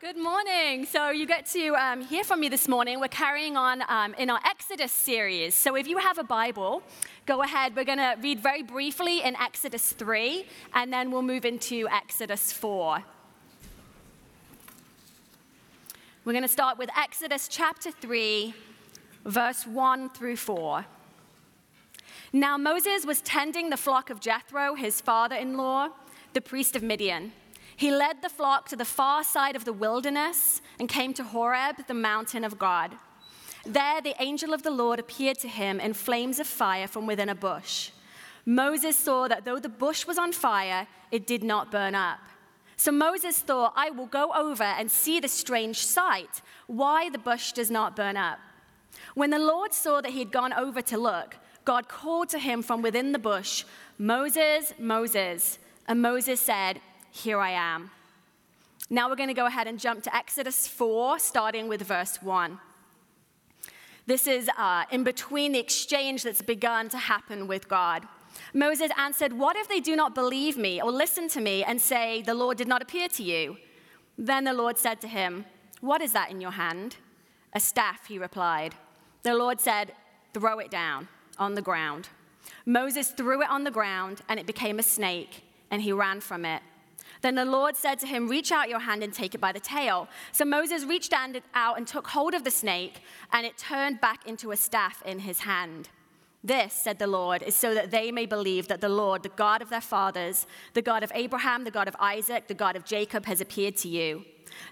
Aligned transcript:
Good 0.00 0.16
morning. 0.16 0.86
So, 0.86 1.10
you 1.10 1.26
get 1.26 1.44
to 1.50 1.74
um, 1.74 2.00
hear 2.00 2.24
from 2.24 2.40
me 2.40 2.48
this 2.48 2.68
morning. 2.68 3.00
We're 3.00 3.08
carrying 3.08 3.58
on 3.58 3.82
um, 3.86 4.14
in 4.14 4.30
our 4.30 4.40
Exodus 4.46 4.92
series. 4.92 5.54
So, 5.54 5.76
if 5.76 5.86
you 5.86 5.98
have 5.98 6.16
a 6.16 6.24
Bible, 6.24 6.82
go 7.26 7.42
ahead. 7.42 7.76
We're 7.76 7.84
going 7.84 7.98
to 7.98 8.16
read 8.18 8.40
very 8.40 8.62
briefly 8.62 9.22
in 9.22 9.36
Exodus 9.36 9.92
3, 9.92 10.46
and 10.72 10.90
then 10.90 11.10
we'll 11.10 11.20
move 11.20 11.44
into 11.44 11.86
Exodus 11.90 12.50
4. 12.50 13.04
We're 16.24 16.32
going 16.32 16.44
to 16.44 16.48
start 16.48 16.78
with 16.78 16.88
Exodus 16.96 17.46
chapter 17.46 17.90
3, 17.90 18.54
verse 19.26 19.66
1 19.66 20.08
through 20.08 20.36
4. 20.36 20.86
Now, 22.32 22.56
Moses 22.56 23.04
was 23.04 23.20
tending 23.20 23.68
the 23.68 23.76
flock 23.76 24.08
of 24.08 24.18
Jethro, 24.18 24.76
his 24.76 25.02
father 25.02 25.36
in 25.36 25.58
law, 25.58 25.90
the 26.32 26.40
priest 26.40 26.74
of 26.74 26.82
Midian. 26.82 27.32
He 27.80 27.90
led 27.90 28.20
the 28.20 28.28
flock 28.28 28.68
to 28.68 28.76
the 28.76 28.84
far 28.84 29.24
side 29.24 29.56
of 29.56 29.64
the 29.64 29.72
wilderness 29.72 30.60
and 30.78 30.86
came 30.86 31.14
to 31.14 31.24
Horeb, 31.24 31.86
the 31.86 31.94
mountain 31.94 32.44
of 32.44 32.58
God. 32.58 32.92
There, 33.64 34.02
the 34.02 34.14
angel 34.20 34.52
of 34.52 34.62
the 34.62 34.70
Lord 34.70 34.98
appeared 34.98 35.38
to 35.38 35.48
him 35.48 35.80
in 35.80 35.94
flames 35.94 36.38
of 36.38 36.46
fire 36.46 36.86
from 36.86 37.06
within 37.06 37.30
a 37.30 37.34
bush. 37.34 37.90
Moses 38.44 38.98
saw 38.98 39.28
that 39.28 39.46
though 39.46 39.58
the 39.58 39.70
bush 39.70 40.06
was 40.06 40.18
on 40.18 40.32
fire, 40.32 40.88
it 41.10 41.26
did 41.26 41.42
not 41.42 41.70
burn 41.70 41.94
up. 41.94 42.18
So 42.76 42.92
Moses 42.92 43.38
thought, 43.38 43.72
I 43.74 43.88
will 43.88 44.08
go 44.08 44.30
over 44.34 44.62
and 44.62 44.90
see 44.90 45.18
the 45.18 45.26
strange 45.26 45.78
sight, 45.78 46.42
why 46.66 47.08
the 47.08 47.16
bush 47.16 47.52
does 47.52 47.70
not 47.70 47.96
burn 47.96 48.18
up. 48.18 48.40
When 49.14 49.30
the 49.30 49.38
Lord 49.38 49.72
saw 49.72 50.02
that 50.02 50.12
he 50.12 50.18
had 50.18 50.32
gone 50.32 50.52
over 50.52 50.82
to 50.82 50.98
look, 50.98 51.34
God 51.64 51.88
called 51.88 52.28
to 52.28 52.38
him 52.38 52.60
from 52.60 52.82
within 52.82 53.12
the 53.12 53.18
bush, 53.18 53.64
Moses, 53.96 54.74
Moses. 54.78 55.58
And 55.88 56.02
Moses 56.02 56.40
said, 56.40 56.82
here 57.10 57.40
I 57.40 57.50
am. 57.50 57.90
Now 58.88 59.08
we're 59.08 59.16
going 59.16 59.28
to 59.28 59.34
go 59.34 59.46
ahead 59.46 59.66
and 59.66 59.78
jump 59.78 60.02
to 60.04 60.16
Exodus 60.16 60.66
4, 60.66 61.18
starting 61.18 61.68
with 61.68 61.82
verse 61.82 62.20
1. 62.22 62.58
This 64.06 64.26
is 64.26 64.50
uh, 64.58 64.84
in 64.90 65.04
between 65.04 65.52
the 65.52 65.58
exchange 65.58 66.24
that's 66.24 66.42
begun 66.42 66.88
to 66.88 66.98
happen 66.98 67.46
with 67.46 67.68
God. 67.68 68.06
Moses 68.52 68.90
answered, 68.96 69.32
What 69.32 69.56
if 69.56 69.68
they 69.68 69.80
do 69.80 69.94
not 69.94 70.14
believe 70.14 70.56
me 70.56 70.82
or 70.82 70.90
listen 70.90 71.28
to 71.28 71.40
me 71.40 71.62
and 71.62 71.80
say, 71.80 72.22
The 72.22 72.34
Lord 72.34 72.56
did 72.56 72.66
not 72.66 72.82
appear 72.82 73.08
to 73.08 73.22
you? 73.22 73.58
Then 74.18 74.44
the 74.44 74.52
Lord 74.52 74.78
said 74.78 75.00
to 75.02 75.08
him, 75.08 75.44
What 75.80 76.00
is 76.00 76.12
that 76.12 76.30
in 76.30 76.40
your 76.40 76.52
hand? 76.52 76.96
A 77.52 77.60
staff, 77.60 78.06
he 78.06 78.18
replied. 78.18 78.74
The 79.22 79.34
Lord 79.34 79.60
said, 79.60 79.92
Throw 80.34 80.58
it 80.58 80.70
down 80.70 81.08
on 81.38 81.54
the 81.54 81.62
ground. 81.62 82.08
Moses 82.66 83.10
threw 83.10 83.42
it 83.42 83.50
on 83.50 83.64
the 83.64 83.70
ground, 83.70 84.22
and 84.28 84.40
it 84.40 84.46
became 84.46 84.78
a 84.78 84.82
snake, 84.82 85.42
and 85.70 85.82
he 85.82 85.92
ran 85.92 86.20
from 86.20 86.44
it. 86.44 86.62
Then 87.20 87.34
the 87.34 87.44
Lord 87.44 87.76
said 87.76 87.98
to 88.00 88.06
him, 88.06 88.28
Reach 88.28 88.50
out 88.50 88.68
your 88.68 88.78
hand 88.80 89.02
and 89.02 89.12
take 89.12 89.34
it 89.34 89.40
by 89.40 89.52
the 89.52 89.60
tail. 89.60 90.08
So 90.32 90.44
Moses 90.44 90.84
reached 90.84 91.12
out 91.12 91.76
and 91.76 91.86
took 91.86 92.08
hold 92.08 92.34
of 92.34 92.44
the 92.44 92.50
snake, 92.50 93.02
and 93.32 93.46
it 93.46 93.58
turned 93.58 94.00
back 94.00 94.26
into 94.26 94.50
a 94.50 94.56
staff 94.56 95.02
in 95.04 95.20
his 95.20 95.40
hand. 95.40 95.90
This, 96.42 96.72
said 96.72 96.98
the 96.98 97.06
Lord, 97.06 97.42
is 97.42 97.54
so 97.54 97.74
that 97.74 97.90
they 97.90 98.10
may 98.10 98.24
believe 98.24 98.68
that 98.68 98.80
the 98.80 98.88
Lord, 98.88 99.22
the 99.22 99.28
God 99.28 99.60
of 99.60 99.68
their 99.68 99.82
fathers, 99.82 100.46
the 100.72 100.80
God 100.80 101.02
of 101.02 101.12
Abraham, 101.14 101.64
the 101.64 101.70
God 101.70 101.86
of 101.86 101.96
Isaac, 102.00 102.48
the 102.48 102.54
God 102.54 102.76
of 102.76 102.86
Jacob, 102.86 103.26
has 103.26 103.42
appeared 103.42 103.76
to 103.78 103.88
you. 103.88 104.24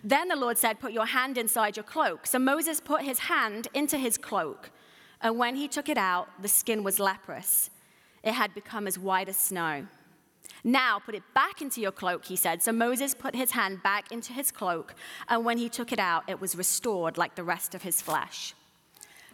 Then 0.03 0.29
the 0.29 0.37
Lord 0.37 0.57
said, 0.57 0.81
Put 0.81 0.93
your 0.93 1.07
hand 1.07 1.37
inside 1.37 1.77
your 1.77 1.85
cloak. 1.85 2.27
So 2.27 2.39
Moses 2.39 2.81
put 2.81 3.03
his 3.03 3.19
hand 3.19 3.69
into 3.75 3.99
his 3.99 4.17
cloak, 4.17 4.71
and 5.21 5.39
when 5.39 5.57
he 5.57 5.69
took 5.69 5.91
it 5.91 5.99
out, 5.99 6.29
the 6.41 6.49
skin 6.49 6.83
was 6.83 6.99
leprous. 6.99 7.69
It 8.23 8.33
had 8.33 8.55
become 8.55 8.87
as 8.87 8.99
white 8.99 9.29
as 9.29 9.37
snow. 9.37 9.87
Now 10.65 10.99
put 10.99 11.15
it 11.15 11.23
back 11.35 11.63
into 11.63 11.81
your 11.81 11.93
cloak, 11.93 12.25
he 12.25 12.37
said. 12.37 12.63
So 12.63 12.73
Moses 12.73 13.15
put 13.15 13.35
his 13.35 13.53
hand 13.53 13.83
back 13.83 14.11
into 14.11 14.33
his 14.33 14.51
cloak, 14.51 14.95
and 15.29 15.45
when 15.45 15.59
he 15.59 15.69
took 15.69 15.93
it 15.93 15.99
out, 15.99 16.25
it 16.29 16.41
was 16.41 16.57
restored 16.57 17.17
like 17.17 17.35
the 17.35 17.45
rest 17.45 17.75
of 17.75 17.83
his 17.83 18.03
flesh. 18.03 18.55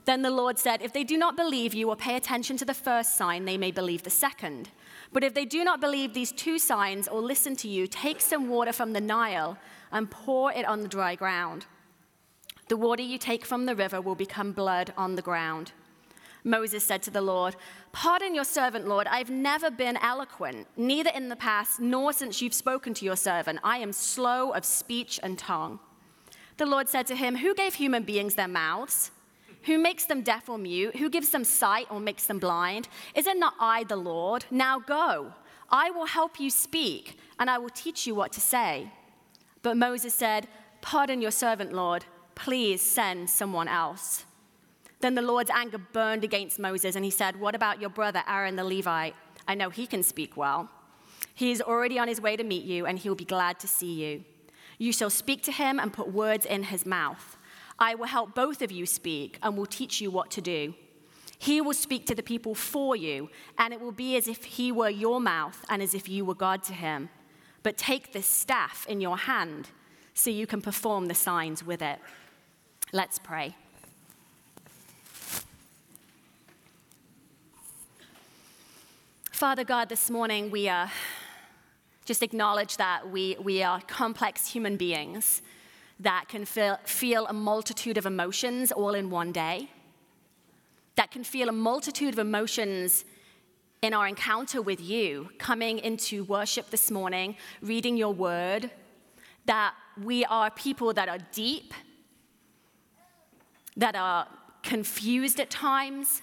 Then 0.04 0.22
the 0.22 0.30
Lord 0.30 0.58
said, 0.58 0.82
If 0.82 0.92
they 0.92 1.04
do 1.04 1.16
not 1.16 1.36
believe 1.36 1.72
you 1.72 1.88
or 1.88 1.96
pay 1.96 2.16
attention 2.16 2.56
to 2.58 2.64
the 2.64 2.74
first 2.74 3.16
sign, 3.16 3.44
they 3.44 3.56
may 3.56 3.70
believe 3.70 4.02
the 4.02 4.10
second. 4.10 4.70
But 5.12 5.24
if 5.24 5.32
they 5.32 5.44
do 5.44 5.64
not 5.64 5.80
believe 5.80 6.12
these 6.12 6.32
two 6.32 6.58
signs 6.58 7.08
or 7.08 7.20
listen 7.20 7.56
to 7.56 7.68
you, 7.68 7.86
take 7.86 8.20
some 8.20 8.48
water 8.48 8.72
from 8.72 8.92
the 8.92 9.00
Nile 9.00 9.56
and 9.92 10.10
pour 10.10 10.52
it 10.52 10.66
on 10.66 10.82
the 10.82 10.88
dry 10.88 11.14
ground. 11.14 11.66
The 12.68 12.76
water 12.76 13.02
you 13.02 13.18
take 13.18 13.44
from 13.44 13.66
the 13.66 13.76
river 13.76 14.00
will 14.00 14.14
become 14.14 14.52
blood 14.52 14.92
on 14.96 15.14
the 15.14 15.22
ground. 15.22 15.72
Moses 16.44 16.84
said 16.84 17.02
to 17.02 17.10
the 17.10 17.22
Lord, 17.22 17.56
Pardon 17.92 18.34
your 18.34 18.44
servant, 18.44 18.86
Lord. 18.86 19.06
I've 19.06 19.30
never 19.30 19.70
been 19.70 19.96
eloquent, 19.96 20.66
neither 20.76 21.10
in 21.10 21.30
the 21.30 21.36
past 21.36 21.80
nor 21.80 22.12
since 22.12 22.42
you've 22.42 22.54
spoken 22.54 22.92
to 22.94 23.04
your 23.04 23.16
servant. 23.16 23.60
I 23.64 23.78
am 23.78 23.92
slow 23.92 24.50
of 24.50 24.66
speech 24.66 25.18
and 25.22 25.38
tongue. 25.38 25.80
The 26.58 26.66
Lord 26.66 26.88
said 26.88 27.06
to 27.08 27.16
him, 27.16 27.36
Who 27.36 27.54
gave 27.54 27.74
human 27.74 28.02
beings 28.02 28.34
their 28.34 28.46
mouths? 28.46 29.10
Who 29.64 29.78
makes 29.78 30.04
them 30.04 30.20
deaf 30.20 30.50
or 30.50 30.58
mute? 30.58 30.96
Who 30.96 31.08
gives 31.08 31.30
them 31.30 31.44
sight 31.44 31.86
or 31.90 31.98
makes 31.98 32.26
them 32.26 32.38
blind? 32.38 32.88
Is 33.14 33.26
it 33.26 33.38
not 33.38 33.54
I, 33.58 33.84
the 33.84 33.96
Lord? 33.96 34.44
Now 34.50 34.78
go. 34.78 35.32
I 35.70 35.90
will 35.90 36.06
help 36.06 36.38
you 36.38 36.50
speak, 36.50 37.18
and 37.38 37.48
I 37.48 37.56
will 37.56 37.70
teach 37.70 38.06
you 38.06 38.14
what 38.14 38.32
to 38.32 38.40
say. 38.40 38.92
But 39.62 39.78
Moses 39.78 40.14
said, 40.14 40.46
Pardon 40.82 41.22
your 41.22 41.30
servant, 41.30 41.72
Lord. 41.72 42.04
Please 42.34 42.82
send 42.82 43.30
someone 43.30 43.68
else. 43.68 44.26
Then 45.04 45.16
the 45.16 45.20
Lord's 45.20 45.50
anger 45.50 45.76
burned 45.76 46.24
against 46.24 46.58
Moses, 46.58 46.96
and 46.96 47.04
he 47.04 47.10
said, 47.10 47.38
What 47.38 47.54
about 47.54 47.78
your 47.78 47.90
brother 47.90 48.22
Aaron 48.26 48.56
the 48.56 48.64
Levite? 48.64 49.14
I 49.46 49.54
know 49.54 49.68
he 49.68 49.86
can 49.86 50.02
speak 50.02 50.34
well. 50.34 50.70
He 51.34 51.50
is 51.50 51.60
already 51.60 51.98
on 51.98 52.08
his 52.08 52.22
way 52.22 52.36
to 52.36 52.42
meet 52.42 52.64
you, 52.64 52.86
and 52.86 52.98
he 52.98 53.10
will 53.10 53.14
be 53.14 53.26
glad 53.26 53.60
to 53.60 53.68
see 53.68 53.92
you. 53.92 54.24
You 54.78 54.94
shall 54.94 55.10
speak 55.10 55.42
to 55.42 55.52
him 55.52 55.78
and 55.78 55.92
put 55.92 56.10
words 56.10 56.46
in 56.46 56.62
his 56.62 56.86
mouth. 56.86 57.36
I 57.78 57.94
will 57.94 58.06
help 58.06 58.34
both 58.34 58.62
of 58.62 58.72
you 58.72 58.86
speak 58.86 59.38
and 59.42 59.58
will 59.58 59.66
teach 59.66 60.00
you 60.00 60.10
what 60.10 60.30
to 60.30 60.40
do. 60.40 60.72
He 61.38 61.60
will 61.60 61.74
speak 61.74 62.06
to 62.06 62.14
the 62.14 62.22
people 62.22 62.54
for 62.54 62.96
you, 62.96 63.28
and 63.58 63.74
it 63.74 63.82
will 63.82 63.92
be 63.92 64.16
as 64.16 64.26
if 64.26 64.42
he 64.44 64.72
were 64.72 64.88
your 64.88 65.20
mouth 65.20 65.66
and 65.68 65.82
as 65.82 65.92
if 65.92 66.08
you 66.08 66.24
were 66.24 66.34
God 66.34 66.62
to 66.62 66.72
him. 66.72 67.10
But 67.62 67.76
take 67.76 68.14
this 68.14 68.26
staff 68.26 68.86
in 68.88 69.02
your 69.02 69.18
hand 69.18 69.68
so 70.14 70.30
you 70.30 70.46
can 70.46 70.62
perform 70.62 71.08
the 71.08 71.14
signs 71.14 71.62
with 71.62 71.82
it. 71.82 71.98
Let's 72.90 73.18
pray. 73.18 73.54
Father 79.44 79.62
God, 79.62 79.90
this 79.90 80.08
morning 80.08 80.50
we 80.50 80.70
uh, 80.70 80.86
just 82.06 82.22
acknowledge 82.22 82.78
that 82.78 83.10
we, 83.10 83.36
we 83.38 83.62
are 83.62 83.78
complex 83.82 84.46
human 84.46 84.78
beings 84.78 85.42
that 86.00 86.24
can 86.30 86.46
feel, 86.46 86.78
feel 86.84 87.26
a 87.26 87.32
multitude 87.34 87.98
of 87.98 88.06
emotions 88.06 88.72
all 88.72 88.94
in 88.94 89.10
one 89.10 89.32
day, 89.32 89.68
that 90.96 91.10
can 91.10 91.22
feel 91.22 91.50
a 91.50 91.52
multitude 91.52 92.14
of 92.14 92.18
emotions 92.18 93.04
in 93.82 93.92
our 93.92 94.08
encounter 94.08 94.62
with 94.62 94.80
you, 94.80 95.28
coming 95.36 95.78
into 95.78 96.24
worship 96.24 96.70
this 96.70 96.90
morning, 96.90 97.36
reading 97.60 97.98
your 97.98 98.14
word, 98.14 98.70
that 99.44 99.74
we 100.02 100.24
are 100.24 100.50
people 100.52 100.94
that 100.94 101.10
are 101.10 101.18
deep, 101.32 101.74
that 103.76 103.94
are 103.94 104.26
confused 104.62 105.38
at 105.38 105.50
times, 105.50 106.22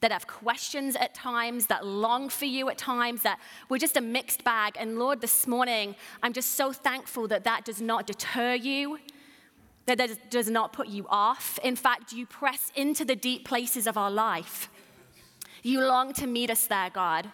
that 0.00 0.12
have 0.12 0.26
questions 0.26 0.96
at 0.96 1.14
times, 1.14 1.66
that 1.66 1.84
long 1.86 2.28
for 2.28 2.44
you 2.44 2.68
at 2.68 2.78
times, 2.78 3.22
that 3.22 3.38
we're 3.68 3.78
just 3.78 3.96
a 3.96 4.00
mixed 4.00 4.44
bag. 4.44 4.76
And 4.78 4.98
Lord, 4.98 5.20
this 5.20 5.46
morning, 5.46 5.94
I'm 6.22 6.32
just 6.32 6.54
so 6.54 6.72
thankful 6.72 7.28
that 7.28 7.44
that 7.44 7.64
does 7.64 7.80
not 7.80 8.06
deter 8.06 8.54
you, 8.54 8.98
that 9.86 9.98
that 9.98 10.30
does 10.30 10.50
not 10.50 10.72
put 10.72 10.88
you 10.88 11.06
off. 11.08 11.58
In 11.62 11.76
fact, 11.76 12.12
you 12.12 12.26
press 12.26 12.70
into 12.74 13.04
the 13.04 13.16
deep 13.16 13.46
places 13.46 13.86
of 13.86 13.96
our 13.96 14.10
life. 14.10 14.68
You 15.62 15.82
long 15.82 16.12
to 16.14 16.26
meet 16.26 16.50
us 16.50 16.66
there, 16.66 16.90
God. 16.90 17.30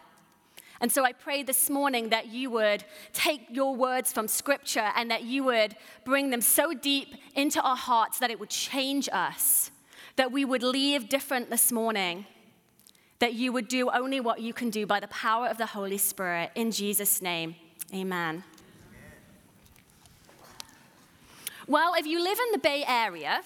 And 0.80 0.90
so 0.90 1.04
I 1.04 1.12
pray 1.12 1.44
this 1.44 1.70
morning 1.70 2.08
that 2.08 2.26
you 2.26 2.50
would 2.50 2.84
take 3.12 3.42
your 3.50 3.74
words 3.76 4.12
from 4.12 4.26
Scripture 4.26 4.90
and 4.96 5.10
that 5.10 5.22
you 5.22 5.44
would 5.44 5.76
bring 6.04 6.30
them 6.30 6.40
so 6.40 6.72
deep 6.74 7.14
into 7.34 7.60
our 7.62 7.76
hearts 7.76 8.18
that 8.18 8.30
it 8.30 8.40
would 8.40 8.50
change 8.50 9.08
us, 9.12 9.70
that 10.16 10.32
we 10.32 10.44
would 10.44 10.64
leave 10.64 11.08
different 11.08 11.50
this 11.50 11.70
morning 11.70 12.26
that 13.22 13.34
you 13.34 13.52
would 13.52 13.68
do 13.68 13.88
only 13.88 14.18
what 14.18 14.40
you 14.40 14.52
can 14.52 14.68
do 14.68 14.84
by 14.84 14.98
the 14.98 15.06
power 15.06 15.46
of 15.46 15.56
the 15.56 15.66
Holy 15.66 15.96
Spirit. 15.96 16.50
In 16.56 16.72
Jesus' 16.72 17.22
name, 17.22 17.54
amen. 17.94 18.42
Well, 21.68 21.94
if 21.94 22.04
you 22.04 22.20
live 22.20 22.36
in 22.40 22.50
the 22.50 22.58
Bay 22.58 22.82
Area, 22.84 23.42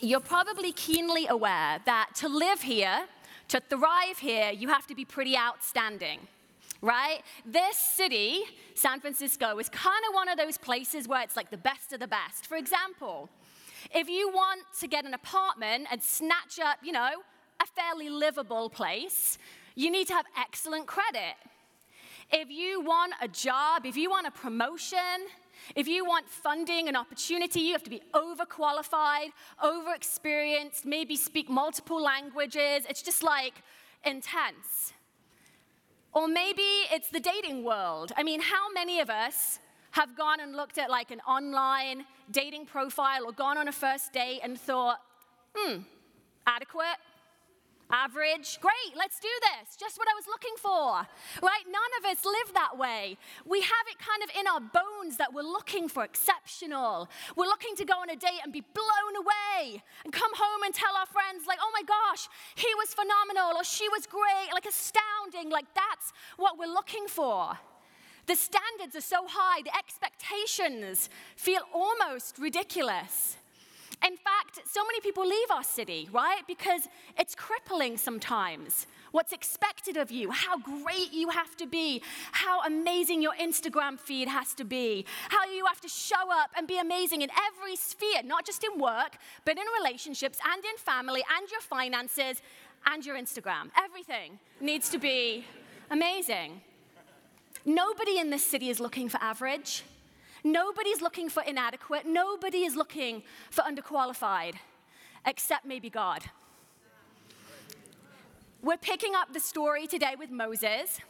you're 0.00 0.18
probably 0.18 0.72
keenly 0.72 1.28
aware 1.28 1.78
that 1.84 2.08
to 2.16 2.28
live 2.28 2.62
here, 2.62 3.06
to 3.46 3.60
thrive 3.60 4.18
here, 4.18 4.50
you 4.50 4.66
have 4.66 4.88
to 4.88 4.96
be 4.96 5.04
pretty 5.04 5.36
outstanding, 5.36 6.18
right? 6.82 7.20
This 7.46 7.76
city, 7.76 8.42
San 8.74 8.98
Francisco, 8.98 9.56
is 9.60 9.68
kind 9.68 10.02
of 10.08 10.14
one 10.16 10.28
of 10.28 10.36
those 10.36 10.58
places 10.58 11.06
where 11.06 11.22
it's 11.22 11.36
like 11.36 11.52
the 11.52 11.64
best 11.70 11.92
of 11.92 12.00
the 12.00 12.08
best. 12.08 12.48
For 12.48 12.56
example, 12.56 13.28
if 13.94 14.08
you 14.08 14.30
want 14.30 14.62
to 14.80 14.88
get 14.88 15.04
an 15.04 15.14
apartment 15.14 15.86
and 15.92 16.02
snatch 16.02 16.58
up, 16.58 16.78
you 16.82 16.90
know, 16.90 17.22
a 17.62 17.66
fairly 17.66 18.08
livable 18.08 18.68
place, 18.70 19.38
you 19.74 19.90
need 19.90 20.06
to 20.08 20.14
have 20.14 20.26
excellent 20.38 20.86
credit. 20.86 21.36
If 22.32 22.50
you 22.50 22.80
want 22.80 23.12
a 23.20 23.28
job, 23.28 23.84
if 23.84 23.96
you 23.96 24.10
want 24.10 24.26
a 24.26 24.30
promotion, 24.30 25.28
If 25.74 25.86
you 25.88 26.04
want 26.04 26.28
funding 26.28 26.88
and 26.88 26.96
opportunity, 26.96 27.60
you 27.60 27.72
have 27.72 27.82
to 27.84 27.90
be 27.90 28.02
overqualified, 28.14 29.32
overexperienced, 29.62 30.84
maybe 30.84 31.16
speak 31.16 31.48
multiple 31.48 32.02
languages. 32.02 32.86
It's 32.88 33.02
just 33.02 33.22
like 33.22 33.54
intense. 34.04 34.92
Or 36.12 36.26
maybe 36.26 36.62
it's 36.92 37.08
the 37.08 37.20
dating 37.20 37.62
world. 37.62 38.12
I 38.16 38.22
mean, 38.22 38.40
how 38.40 38.72
many 38.72 39.00
of 39.00 39.10
us 39.10 39.60
have 39.92 40.16
gone 40.16 40.40
and 40.40 40.56
looked 40.56 40.78
at 40.78 40.90
like 40.90 41.10
an 41.10 41.20
online 41.20 42.04
dating 42.30 42.66
profile 42.66 43.24
or 43.26 43.32
gone 43.32 43.58
on 43.58 43.68
a 43.68 43.72
first 43.72 44.12
date 44.12 44.40
and 44.42 44.58
thought, 44.58 44.98
hmm, 45.54 45.78
adequate, 46.46 46.96
average, 47.92 48.58
great, 48.60 48.96
let's 48.96 49.18
do 49.20 49.28
this, 49.42 49.76
just 49.76 49.98
what 49.98 50.08
I 50.08 50.14
was 50.14 50.26
looking 50.26 50.54
for, 50.56 51.06
right? 51.42 51.64
None 51.66 51.92
of 51.98 52.04
us 52.10 52.24
live 52.24 52.54
that 52.54 52.78
way. 52.78 53.16
We 53.46 53.60
have 53.60 53.86
it 53.90 53.98
kind 53.98 54.22
of 54.22 54.30
in 54.38 54.46
our 54.46 54.60
bones 54.60 55.16
that 55.18 55.32
we're 55.32 55.42
looking 55.42 55.88
for 55.88 56.04
exceptional. 56.04 57.08
We're 57.36 57.46
looking 57.46 57.74
to 57.76 57.84
go 57.84 57.94
on 57.94 58.10
a 58.10 58.16
date 58.16 58.40
and 58.42 58.52
be 58.52 58.62
blown 58.74 59.14
away 59.16 59.82
and 60.04 60.12
come 60.12 60.32
home 60.34 60.62
and 60.64 60.74
tell 60.74 60.94
our 60.96 61.06
friends, 61.06 61.46
like, 61.46 61.58
oh 61.62 61.70
my 61.74 61.82
gosh, 61.82 62.28
he 62.54 62.68
was 62.76 62.94
phenomenal 62.94 63.58
or 63.58 63.64
she 63.64 63.88
was 63.88 64.06
great, 64.06 64.52
like 64.52 64.66
astounding, 64.66 65.50
like 65.50 65.66
that's 65.74 66.12
what 66.36 66.58
we're 66.58 66.72
looking 66.72 67.06
for. 67.06 67.58
The 68.26 68.36
standards 68.36 68.94
are 68.94 69.00
so 69.00 69.26
high, 69.26 69.62
the 69.62 69.76
expectations 69.76 71.10
feel 71.36 71.62
almost 71.74 72.38
ridiculous. 72.38 73.36
In 74.06 74.16
fact, 74.16 74.60
so 74.66 74.82
many 74.84 75.00
people 75.00 75.26
leave 75.26 75.50
our 75.50 75.62
city, 75.62 76.08
right? 76.10 76.42
Because 76.46 76.88
it's 77.18 77.34
crippling 77.34 77.98
sometimes. 77.98 78.86
What's 79.12 79.32
expected 79.32 79.96
of 79.96 80.10
you, 80.10 80.30
how 80.30 80.58
great 80.58 81.12
you 81.12 81.28
have 81.28 81.56
to 81.58 81.66
be, 81.66 82.02
how 82.32 82.62
amazing 82.62 83.20
your 83.20 83.34
Instagram 83.34 83.98
feed 83.98 84.28
has 84.28 84.54
to 84.54 84.64
be, 84.64 85.04
how 85.28 85.44
you 85.52 85.66
have 85.66 85.80
to 85.82 85.88
show 85.88 86.30
up 86.30 86.50
and 86.56 86.66
be 86.66 86.78
amazing 86.78 87.20
in 87.22 87.30
every 87.48 87.76
sphere, 87.76 88.22
not 88.24 88.46
just 88.46 88.64
in 88.64 88.80
work, 88.80 89.16
but 89.44 89.58
in 89.58 89.64
relationships 89.82 90.38
and 90.50 90.64
in 90.64 90.76
family 90.78 91.22
and 91.38 91.50
your 91.50 91.60
finances 91.60 92.40
and 92.86 93.04
your 93.04 93.16
Instagram. 93.16 93.70
Everything 93.76 94.38
needs 94.60 94.88
to 94.90 94.98
be 94.98 95.44
amazing. 95.90 96.62
Nobody 97.66 98.18
in 98.18 98.30
this 98.30 98.46
city 98.46 98.70
is 98.70 98.80
looking 98.80 99.10
for 99.10 99.18
average. 99.22 99.82
Nobody's 100.44 101.02
looking 101.02 101.28
for 101.28 101.42
inadequate. 101.42 102.06
Nobody 102.06 102.64
is 102.64 102.76
looking 102.76 103.22
for 103.50 103.62
underqualified, 103.62 104.54
except 105.26 105.64
maybe 105.64 105.90
God. 105.90 106.22
We're 108.62 108.76
picking 108.76 109.14
up 109.14 109.32
the 109.32 109.40
story 109.40 109.86
today 109.86 110.14
with 110.18 110.30
Moses. 110.30 111.00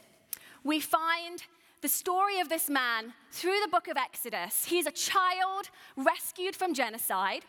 We 0.63 0.79
find 0.79 1.43
the 1.81 1.89
story 1.89 2.39
of 2.39 2.47
this 2.47 2.69
man 2.69 3.13
through 3.31 3.59
the 3.61 3.67
book 3.67 3.87
of 3.87 3.97
Exodus. 3.97 4.65
He's 4.65 4.85
a 4.85 4.91
child 4.91 5.69
rescued 5.97 6.55
from 6.55 6.73
genocide. 6.73 7.43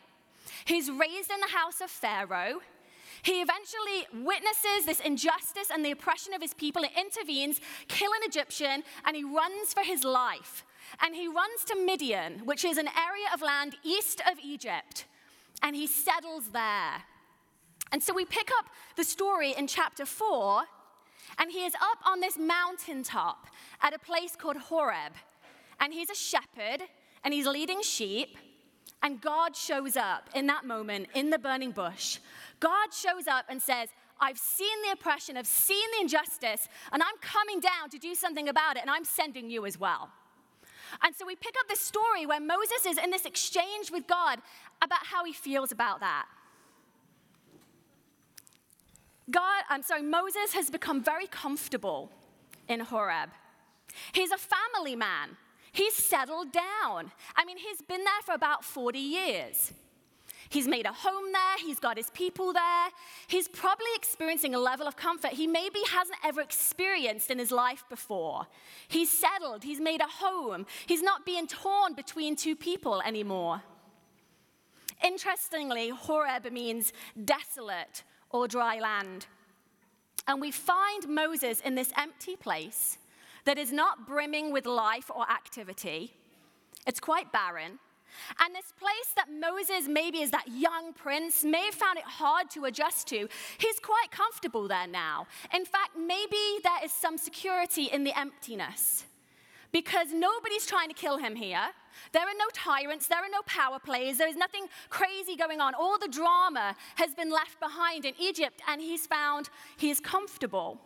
He's 0.64 0.90
raised 0.90 1.31
in 1.31 1.40
the 1.40 1.56
house 1.56 1.81
of 1.81 1.90
Pharaoh. 1.90 2.61
He 3.23 3.40
eventually 3.43 4.25
witnesses 4.25 4.87
this 4.87 5.00
injustice 5.00 5.70
and 5.73 5.84
the 5.84 5.93
oppression 5.93 6.34
of 6.34 6.43
his 6.43 6.55
people. 6.55 6.82
He 6.82 7.00
intervenes, 7.00 7.61
kill 7.87 8.11
an 8.12 8.20
Egyptian, 8.25 8.82
and 9.05 9.14
he 9.14 9.23
runs 9.23 9.73
for 9.73 9.82
his 9.82 10.02
life. 10.02 10.64
And 11.00 11.14
he 11.14 11.26
runs 11.26 11.64
to 11.66 11.76
Midian, 11.76 12.40
which 12.44 12.64
is 12.64 12.78
an 12.78 12.88
area 12.88 13.26
of 13.32 13.40
land 13.42 13.76
east 13.82 14.20
of 14.30 14.38
Egypt, 14.44 15.06
and 15.62 15.74
he 15.74 15.86
settles 15.86 16.50
there. 16.52 17.04
And 17.92 18.02
so 18.02 18.14
we 18.14 18.24
pick 18.24 18.50
up 18.58 18.66
the 18.96 19.04
story 19.04 19.54
in 19.56 19.66
chapter 19.66 20.06
4, 20.06 20.62
and 21.38 21.50
he 21.50 21.64
is 21.64 21.74
up 21.74 21.98
on 22.06 22.20
this 22.20 22.38
mountaintop 22.38 23.46
at 23.80 23.94
a 23.94 23.98
place 23.98 24.34
called 24.36 24.56
Horeb. 24.56 25.12
And 25.80 25.92
he's 25.92 26.10
a 26.10 26.14
shepherd, 26.14 26.82
and 27.24 27.34
he's 27.34 27.46
leading 27.46 27.82
sheep. 27.82 28.36
And 29.02 29.20
God 29.20 29.56
shows 29.56 29.96
up 29.96 30.28
in 30.34 30.46
that 30.46 30.64
moment 30.64 31.08
in 31.14 31.30
the 31.30 31.38
burning 31.38 31.72
bush. 31.72 32.18
God 32.60 32.92
shows 32.92 33.26
up 33.26 33.46
and 33.48 33.60
says, 33.60 33.88
I've 34.20 34.38
seen 34.38 34.82
the 34.86 34.92
oppression, 34.92 35.36
I've 35.36 35.46
seen 35.48 35.84
the 35.96 36.02
injustice, 36.02 36.68
and 36.92 37.02
I'm 37.02 37.16
coming 37.20 37.58
down 37.58 37.90
to 37.90 37.98
do 37.98 38.14
something 38.14 38.48
about 38.48 38.76
it, 38.76 38.82
and 38.82 38.90
I'm 38.90 39.04
sending 39.04 39.50
you 39.50 39.66
as 39.66 39.78
well. 39.78 40.10
And 41.02 41.14
so 41.14 41.26
we 41.26 41.36
pick 41.36 41.54
up 41.58 41.68
this 41.68 41.80
story 41.80 42.26
where 42.26 42.40
Moses 42.40 42.86
is 42.86 42.98
in 42.98 43.10
this 43.10 43.24
exchange 43.24 43.90
with 43.90 44.06
God 44.06 44.40
about 44.82 45.06
how 45.06 45.24
he 45.24 45.32
feels 45.32 45.72
about 45.72 46.00
that. 46.00 46.26
God, 49.30 49.62
I'm 49.70 49.82
sorry, 49.82 50.02
Moses 50.02 50.52
has 50.54 50.68
become 50.70 51.02
very 51.02 51.26
comfortable 51.26 52.10
in 52.68 52.80
Horeb. 52.80 53.30
He's 54.12 54.30
a 54.30 54.38
family 54.38 54.96
man. 54.96 55.36
He's 55.72 55.94
settled 55.94 56.52
down. 56.52 57.12
I 57.34 57.44
mean, 57.46 57.56
he's 57.56 57.80
been 57.80 58.04
there 58.04 58.22
for 58.24 58.34
about 58.34 58.64
40 58.64 58.98
years. 58.98 59.72
He's 60.52 60.69
made 60.69 60.84
a 60.84 60.93
home 60.93 61.32
there, 61.32 61.56
he's 61.66 61.81
got 61.81 61.96
his 61.96 62.10
people 62.10 62.52
there. 62.52 62.88
He's 63.26 63.49
probably 63.49 63.87
experiencing 63.96 64.54
a 64.54 64.58
level 64.58 64.87
of 64.87 64.96
comfort 64.96 65.31
he 65.31 65.46
maybe 65.46 65.78
hasn't 65.90 66.19
ever 66.22 66.43
experienced 66.43 67.31
in 67.31 67.38
his 67.38 67.50
life 67.50 67.84
before. 67.88 68.46
He's 68.87 69.10
settled, 69.10 69.64
he's 69.64 69.81
made 69.81 70.02
a 70.02 70.06
home, 70.06 70.66
he's 70.84 71.00
not 71.00 71.25
being 71.25 71.46
torn 71.46 71.94
between 71.94 72.37
two 72.37 72.54
people 72.54 73.00
anymore. 73.00 73.62
Interestingly, 75.02 75.88
Horeb 75.88 76.52
means 76.52 76.93
desolate 77.25 78.02
or 78.28 78.46
dry 78.46 78.78
land. 78.78 79.25
And 80.28 80.38
we 80.38 80.50
find 80.50 81.08
Moses 81.08 81.60
in 81.60 81.76
this 81.76 81.94
empty 81.96 82.37
place 82.37 82.98
that 83.46 83.56
is 83.56 83.72
not 83.72 84.06
brimming 84.06 84.52
with 84.52 84.66
life 84.66 85.10
or 85.14 85.22
activity. 85.31 86.12
It's 86.87 87.00
quite 87.00 87.32
barren. 87.32 87.78
And 88.38 88.54
this 88.54 88.72
place 88.78 89.12
that 89.16 89.26
Moses, 89.30 89.88
maybe 89.88 90.22
as 90.22 90.30
that 90.30 90.48
young 90.48 90.92
prince, 90.92 91.44
may 91.44 91.64
have 91.66 91.74
found 91.74 91.98
it 91.98 92.04
hard 92.04 92.50
to 92.50 92.64
adjust 92.64 93.08
to, 93.08 93.28
he's 93.58 93.78
quite 93.78 94.10
comfortable 94.10 94.68
there 94.68 94.86
now. 94.86 95.26
In 95.54 95.64
fact, 95.64 95.90
maybe 95.96 96.60
there 96.62 96.84
is 96.84 96.92
some 96.92 97.18
security 97.18 97.84
in 97.84 98.04
the 98.04 98.18
emptiness 98.18 99.04
because 99.72 100.08
nobody's 100.12 100.66
trying 100.66 100.88
to 100.88 100.94
kill 100.94 101.16
him 101.16 101.34
here. 101.34 101.70
There 102.12 102.22
are 102.22 102.34
no 102.38 102.46
tyrants, 102.52 103.06
there 103.08 103.18
are 103.18 103.30
no 103.30 103.42
power 103.46 103.78
plays, 103.78 104.18
there 104.18 104.28
is 104.28 104.36
nothing 104.36 104.66
crazy 104.90 105.36
going 105.36 105.60
on. 105.60 105.74
All 105.74 105.98
the 105.98 106.08
drama 106.08 106.74
has 106.96 107.14
been 107.14 107.30
left 107.30 107.58
behind 107.60 108.04
in 108.04 108.14
Egypt, 108.18 108.60
and 108.68 108.80
he's 108.80 109.06
found 109.06 109.48
he 109.76 109.90
is 109.90 110.00
comfortable. 110.00 110.78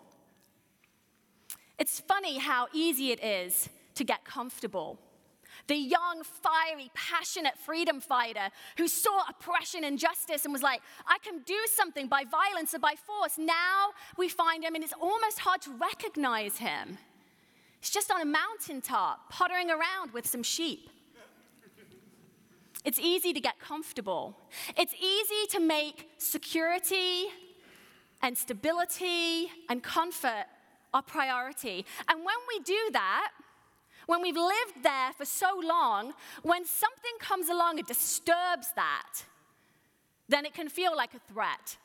It's 1.78 2.00
funny 2.00 2.38
how 2.38 2.68
easy 2.72 3.12
it 3.12 3.22
is 3.22 3.68
to 3.96 4.04
get 4.04 4.24
comfortable 4.24 4.98
the 5.66 5.76
young, 5.76 6.22
fiery, 6.22 6.90
passionate 6.94 7.58
freedom 7.58 8.00
fighter 8.00 8.50
who 8.78 8.86
saw 8.86 9.22
oppression 9.28 9.84
and 9.84 9.94
injustice 9.94 10.44
and 10.44 10.52
was 10.52 10.62
like, 10.62 10.80
I 11.06 11.18
can 11.18 11.40
do 11.44 11.58
something 11.74 12.06
by 12.06 12.24
violence 12.24 12.74
or 12.74 12.78
by 12.78 12.94
force. 12.94 13.38
Now 13.38 13.90
we 14.16 14.28
find 14.28 14.62
him, 14.62 14.74
and 14.74 14.84
it's 14.84 14.92
almost 15.00 15.40
hard 15.40 15.62
to 15.62 15.70
recognize 15.72 16.58
him. 16.58 16.98
He's 17.80 17.90
just 17.90 18.10
on 18.10 18.20
a 18.20 18.24
mountaintop, 18.24 19.30
pottering 19.30 19.70
around 19.70 20.12
with 20.12 20.26
some 20.26 20.42
sheep. 20.42 20.90
It's 22.84 23.00
easy 23.00 23.32
to 23.32 23.40
get 23.40 23.58
comfortable. 23.58 24.36
It's 24.76 24.94
easy 24.94 25.46
to 25.50 25.60
make 25.60 26.08
security 26.18 27.26
and 28.22 28.38
stability 28.38 29.50
and 29.68 29.82
comfort 29.82 30.46
our 30.94 31.02
priority. 31.02 31.84
And 32.08 32.24
when 32.24 32.36
we 32.48 32.60
do 32.60 32.78
that, 32.92 33.32
when 34.06 34.22
we've 34.22 34.36
lived 34.36 34.82
there 34.82 35.12
for 35.16 35.24
so 35.24 35.60
long, 35.62 36.12
when 36.42 36.64
something 36.64 37.12
comes 37.18 37.48
along 37.48 37.78
and 37.78 37.86
disturbs 37.86 38.72
that, 38.76 39.24
then 40.28 40.44
it 40.44 40.54
can 40.54 40.68
feel 40.68 40.96
like 40.96 41.14
a 41.14 41.32
threat, 41.32 41.76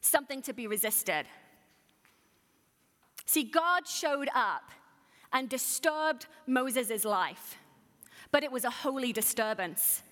something 0.00 0.42
to 0.42 0.52
be 0.52 0.66
resisted. 0.66 1.26
See, 3.24 3.44
God 3.44 3.86
showed 3.86 4.28
up 4.34 4.70
and 5.32 5.48
disturbed 5.48 6.26
Moses' 6.46 7.04
life, 7.04 7.58
but 8.32 8.42
it 8.42 8.50
was 8.50 8.64
a 8.64 8.70
holy 8.70 9.12
disturbance. 9.12 10.02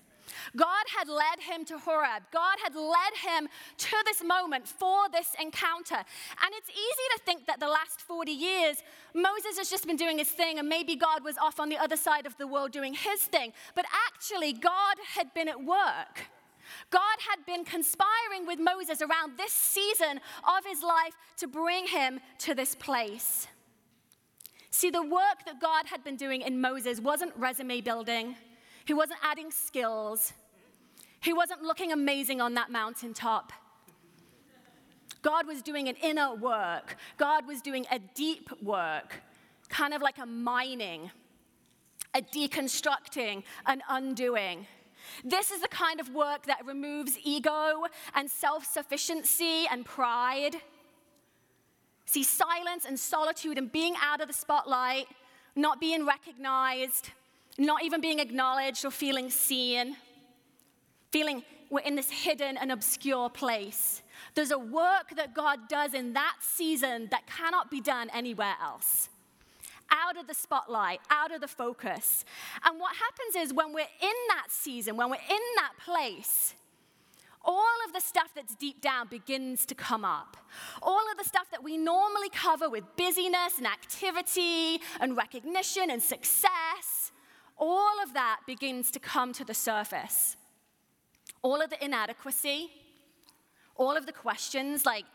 God 0.55 0.85
had 0.97 1.07
led 1.07 1.39
him 1.39 1.65
to 1.65 1.77
Horeb. 1.77 2.23
God 2.31 2.57
had 2.63 2.75
led 2.75 3.13
him 3.23 3.47
to 3.77 3.95
this 4.05 4.23
moment 4.23 4.67
for 4.67 5.09
this 5.11 5.35
encounter. 5.41 5.95
And 5.95 6.53
it's 6.53 6.69
easy 6.69 7.07
to 7.15 7.19
think 7.25 7.45
that 7.47 7.59
the 7.59 7.67
last 7.67 8.01
40 8.01 8.31
years, 8.31 8.77
Moses 9.13 9.57
has 9.57 9.69
just 9.69 9.87
been 9.87 9.97
doing 9.97 10.17
his 10.17 10.29
thing, 10.29 10.59
and 10.59 10.67
maybe 10.67 10.95
God 10.95 11.23
was 11.23 11.37
off 11.37 11.59
on 11.59 11.69
the 11.69 11.77
other 11.77 11.97
side 11.97 12.25
of 12.25 12.37
the 12.37 12.47
world 12.47 12.71
doing 12.71 12.93
his 12.93 13.21
thing. 13.21 13.53
But 13.75 13.85
actually, 14.07 14.53
God 14.53 14.97
had 15.15 15.33
been 15.33 15.47
at 15.47 15.63
work. 15.63 16.29
God 16.89 17.17
had 17.29 17.45
been 17.45 17.63
conspiring 17.63 18.45
with 18.45 18.59
Moses 18.59 19.01
around 19.01 19.37
this 19.37 19.51
season 19.51 20.19
of 20.47 20.65
his 20.65 20.81
life 20.83 21.13
to 21.37 21.47
bring 21.47 21.87
him 21.87 22.19
to 22.39 22.53
this 22.53 22.75
place. 22.75 23.47
See, 24.69 24.89
the 24.89 25.01
work 25.01 25.45
that 25.45 25.59
God 25.61 25.87
had 25.87 26.03
been 26.03 26.17
doing 26.17 26.41
in 26.41 26.59
Moses 26.61 26.99
wasn't 26.99 27.33
resume 27.35 27.81
building. 27.81 28.35
He 28.87 28.93
wasn't 28.93 29.19
adding 29.21 29.51
skills. 29.51 30.31
He 31.19 31.33
wasn't 31.33 31.61
looking 31.61 31.91
amazing 31.91 32.39
on 32.39 32.53
that 32.53 32.71
mountaintop. 32.71 33.51
God 35.21 35.45
was 35.45 35.61
doing 35.61 35.89
an 35.89 35.95
inner 36.01 36.33
work. 36.33 36.95
God 37.17 37.45
was 37.45 37.61
doing 37.61 37.85
a 37.91 37.99
deep 37.99 38.49
work, 38.61 39.21
kind 39.67 39.93
of 39.93 40.01
like 40.01 40.19
a 40.19 40.25
mining, 40.25 41.11
a 42.15 42.21
deconstructing, 42.21 43.43
an 43.65 43.83
undoing. 43.89 44.65
This 45.25 45.51
is 45.51 45.61
the 45.61 45.67
kind 45.67 45.99
of 45.99 46.13
work 46.13 46.45
that 46.45 46.65
removes 46.65 47.17
ego 47.21 47.87
and 48.15 48.29
self 48.31 48.65
sufficiency 48.65 49.65
and 49.69 49.83
pride. 49.83 50.55
See, 52.05 52.23
silence 52.23 52.85
and 52.85 52.97
solitude 52.97 53.57
and 53.57 53.69
being 53.69 53.95
out 54.01 54.21
of 54.21 54.29
the 54.29 54.33
spotlight, 54.33 55.07
not 55.57 55.81
being 55.81 56.05
recognized, 56.05 57.09
not 57.57 57.83
even 57.83 58.01
being 58.01 58.19
acknowledged 58.19 58.85
or 58.85 58.91
feeling 58.91 59.29
seen, 59.29 59.95
feeling 61.11 61.43
we're 61.69 61.81
in 61.81 61.95
this 61.95 62.09
hidden 62.09 62.57
and 62.57 62.71
obscure 62.71 63.29
place. 63.29 64.01
There's 64.35 64.51
a 64.51 64.59
work 64.59 65.15
that 65.15 65.33
God 65.33 65.67
does 65.67 65.93
in 65.93 66.13
that 66.13 66.35
season 66.41 67.07
that 67.11 67.27
cannot 67.27 67.69
be 67.69 67.81
done 67.81 68.09
anywhere 68.13 68.55
else 68.63 69.09
out 69.89 70.17
of 70.17 70.27
the 70.27 70.33
spotlight, 70.33 70.99
out 71.09 71.33
of 71.33 71.41
the 71.41 71.47
focus. 71.47 72.25
And 72.65 72.79
what 72.79 72.95
happens 72.95 73.35
is 73.37 73.53
when 73.53 73.73
we're 73.73 73.81
in 74.01 74.13
that 74.29 74.47
season, 74.49 74.97
when 74.97 75.09
we're 75.09 75.15
in 75.15 75.41
that 75.55 75.73
place, 75.83 76.55
all 77.43 77.77
of 77.85 77.93
the 77.93 78.01
stuff 78.01 78.31
that's 78.35 78.55
deep 78.55 78.81
down 78.81 79.07
begins 79.07 79.65
to 79.67 79.75
come 79.75 80.03
up. 80.03 80.35
All 80.81 81.09
of 81.09 81.17
the 81.17 81.23
stuff 81.23 81.49
that 81.51 81.63
we 81.63 81.77
normally 81.77 82.29
cover 82.29 82.69
with 82.69 82.83
busyness 82.97 83.57
and 83.57 83.65
activity 83.65 84.81
and 84.99 85.15
recognition 85.15 85.89
and 85.89 86.03
success, 86.03 86.96
all 87.57 88.01
of 88.03 88.13
that 88.13 88.41
begins 88.45 88.91
to 88.91 88.99
come 88.99 89.33
to 89.33 89.43
the 89.43 89.53
surface. 89.53 90.37
All 91.41 91.61
of 91.61 91.69
the 91.69 91.83
inadequacy, 91.83 92.69
all 93.75 93.95
of 93.95 94.05
the 94.05 94.11
questions 94.11 94.85
like, 94.85 95.05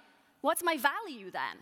what's 0.40 0.62
my 0.62 0.76
value 0.76 1.30
then? 1.30 1.58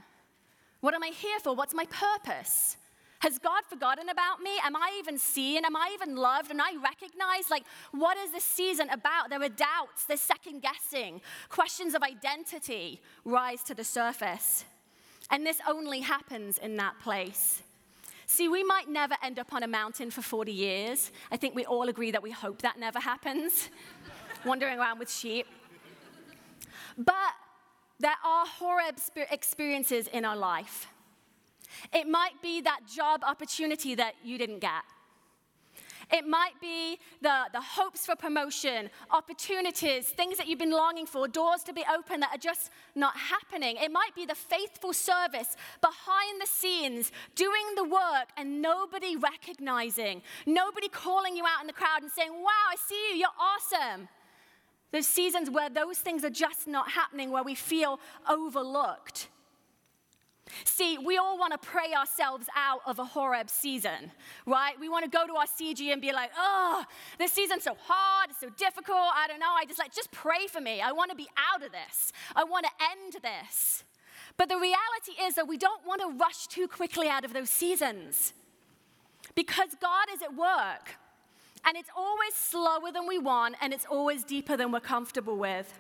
What 0.81 0.95
am 0.95 1.03
I 1.03 1.09
here 1.09 1.39
for? 1.41 1.55
What's 1.55 1.75
my 1.75 1.87
purpose? 1.87 2.77
Has 3.21 3.39
God 3.39 3.65
forgotten 3.69 4.09
about 4.09 4.41
me? 4.41 4.51
Am 4.65 4.75
I 4.75 4.97
even 4.99 5.19
seen? 5.19 5.67
Am 5.67 5.77
I 5.77 5.91
even 5.93 6.17
loved? 6.17 6.51
And 6.51 6.61
I 6.61 6.75
recognize, 6.83 7.51
like, 7.51 7.65
what 7.93 8.17
is 8.17 8.33
this 8.33 8.45
season 8.45 8.89
about? 8.89 9.29
There 9.29 9.43
are 9.43 9.49
doubts, 9.49 10.05
there's 10.09 10.21
second 10.23 10.63
guessing, 10.63 11.21
questions 11.51 11.95
of 11.95 12.03
identity 12.03 13.03
rise 13.27 13.63
to 13.65 13.75
the 13.75 13.85
surface. 13.85 14.65
And 15.31 15.47
this 15.47 15.59
only 15.69 16.01
happens 16.01 16.57
in 16.57 16.77
that 16.79 16.99
place. 16.99 17.63
See, 18.31 18.49
we 18.49 18.63
might 18.63 18.89
never 18.89 19.17
end 19.25 19.41
up 19.41 19.53
on 19.53 19.65
a 19.65 19.67
mountain 19.67 20.09
for 20.13 20.23
40 20.23 20.53
years. 20.53 21.11
I 21.33 21.37
think 21.37 21.57
we 21.57 21.65
all 21.65 21.89
agree 21.89 22.13
that 22.13 22.23
we 22.23 22.31
hope 22.31 22.63
that 22.63 22.79
never 22.79 23.01
happens, 23.01 23.71
wandering 24.45 24.79
around 24.79 25.01
with 25.01 25.11
sheep. 25.11 25.49
But 26.97 27.35
there 27.99 28.15
are 28.25 28.47
Horeb 28.47 28.99
experiences 29.33 30.07
in 30.07 30.25
our 30.25 30.37
life. 30.37 30.87
It 31.93 32.07
might 32.07 32.41
be 32.41 32.61
that 32.61 32.83
job 32.87 33.25
opportunity 33.25 33.97
that 33.97 34.15
you 34.23 34.39
didn't 34.39 34.61
get. 34.61 34.85
It 36.13 36.27
might 36.27 36.61
be 36.61 36.99
the, 37.23 37.45
the 37.53 37.61
hopes 37.61 38.05
for 38.07 38.17
promotion, 38.17 38.91
opportunities, 39.11 40.09
things 40.09 40.39
that 40.39 40.49
you've 40.49 40.59
been 40.59 40.73
longing 40.73 41.07
for, 41.07 41.29
doors 41.29 41.63
to 41.65 41.73
be 41.73 41.85
open 41.95 42.21
that 42.21 42.35
are 42.35 42.39
just 42.39 42.71
not 42.95 43.17
happening. 43.17 43.77
It 43.77 43.93
might 43.93 44.15
be 44.15 44.27
the 44.27 44.35
faithful 44.35 44.93
service 44.93 45.57
behind 45.81 46.41
the 46.41 46.47
scenes, 46.47 47.13
doing 47.35 47.63
the 47.77 47.85
work 47.85 48.31
and 48.37 48.61
nobody 48.61 49.17
recognizing, 49.17 50.23
nobody 50.47 50.89
calling 50.89 51.37
you 51.37 51.45
out 51.45 51.61
in 51.61 51.67
the 51.67 51.73
crowd 51.73 52.03
and 52.03 52.11
saying, 52.11 52.33
Wow, 52.33 52.67
I 52.71 52.77
see 52.77 53.13
you, 53.13 53.19
you're 53.19 53.29
awesome. 53.39 54.09
There's 54.93 55.07
seasons 55.07 55.49
where 55.51 55.71
those 55.71 55.99
things 55.99 56.25
are 56.25 56.31
just 56.31 56.67
not 56.67 56.91
happening, 56.91 57.31
where 57.31 57.45
we 57.45 57.55
feel 57.55 58.01
overlooked. 58.29 59.29
See, 60.65 60.99
we 60.99 61.17
all 61.17 61.39
want 61.39 61.53
to 61.53 61.59
pray 61.59 61.93
ourselves 61.97 62.47
out 62.57 62.81
of 62.87 62.99
a 62.99 63.05
Horeb 63.05 63.51
season, 63.51 64.13
right? 64.47 64.79
We 64.81 64.89
want 64.89 65.05
to 65.05 65.11
go 65.11 65.27
to 65.27 65.35
our 65.35 65.47
CG 65.47 65.93
and 65.93 66.01
be 66.01 66.13
like, 66.13 66.31
oh, 66.37 66.85
this 67.19 67.33
season's 67.33 67.65
so 67.65 67.77
hard, 67.81 68.31
it's 68.31 68.41
so 68.41 68.51
difficult. 68.51 69.11
I 69.15 69.27
don't 69.29 69.41
know. 69.41 69.53
I 69.57 69.65
just 69.65 69.79
like, 69.79 69.95
just 69.95 70.11
pray 70.11 70.47
for 70.49 70.61
me. 70.61 70.81
I 70.81 70.93
want 70.93 71.11
to 71.11 71.17
be 71.17 71.29
out 71.53 71.65
of 71.65 71.73
this. 71.73 72.13
I 72.35 72.45
want 72.45 72.67
to 72.67 72.73
end 72.93 73.23
this. 73.23 73.85
But 74.37 74.49
the 74.49 74.57
reality 74.57 75.23
is 75.23 75.35
that 75.35 75.49
we 75.49 75.59
don't 75.59 75.87
want 75.87 76.01
to 76.01 76.09
rush 76.19 76.47
too 76.47 76.69
quickly 76.69 77.09
out 77.09 77.25
of 77.25 77.33
those 77.33 77.51
seasons 77.51 78.33
because 79.35 79.71
God 79.81 80.07
is 80.15 80.23
at 80.23 80.35
work. 80.35 80.97
And 81.65 81.77
it's 81.77 81.91
always 81.95 82.35
slower 82.35 82.91
than 82.91 83.07
we 83.07 83.19
want, 83.19 83.55
and 83.61 83.75
it's 83.75 83.85
always 83.85 84.25
deeper 84.25 84.57
than 84.57 84.73
we're 84.73 84.81
comfortable 84.81 85.37
with. 85.37 85.79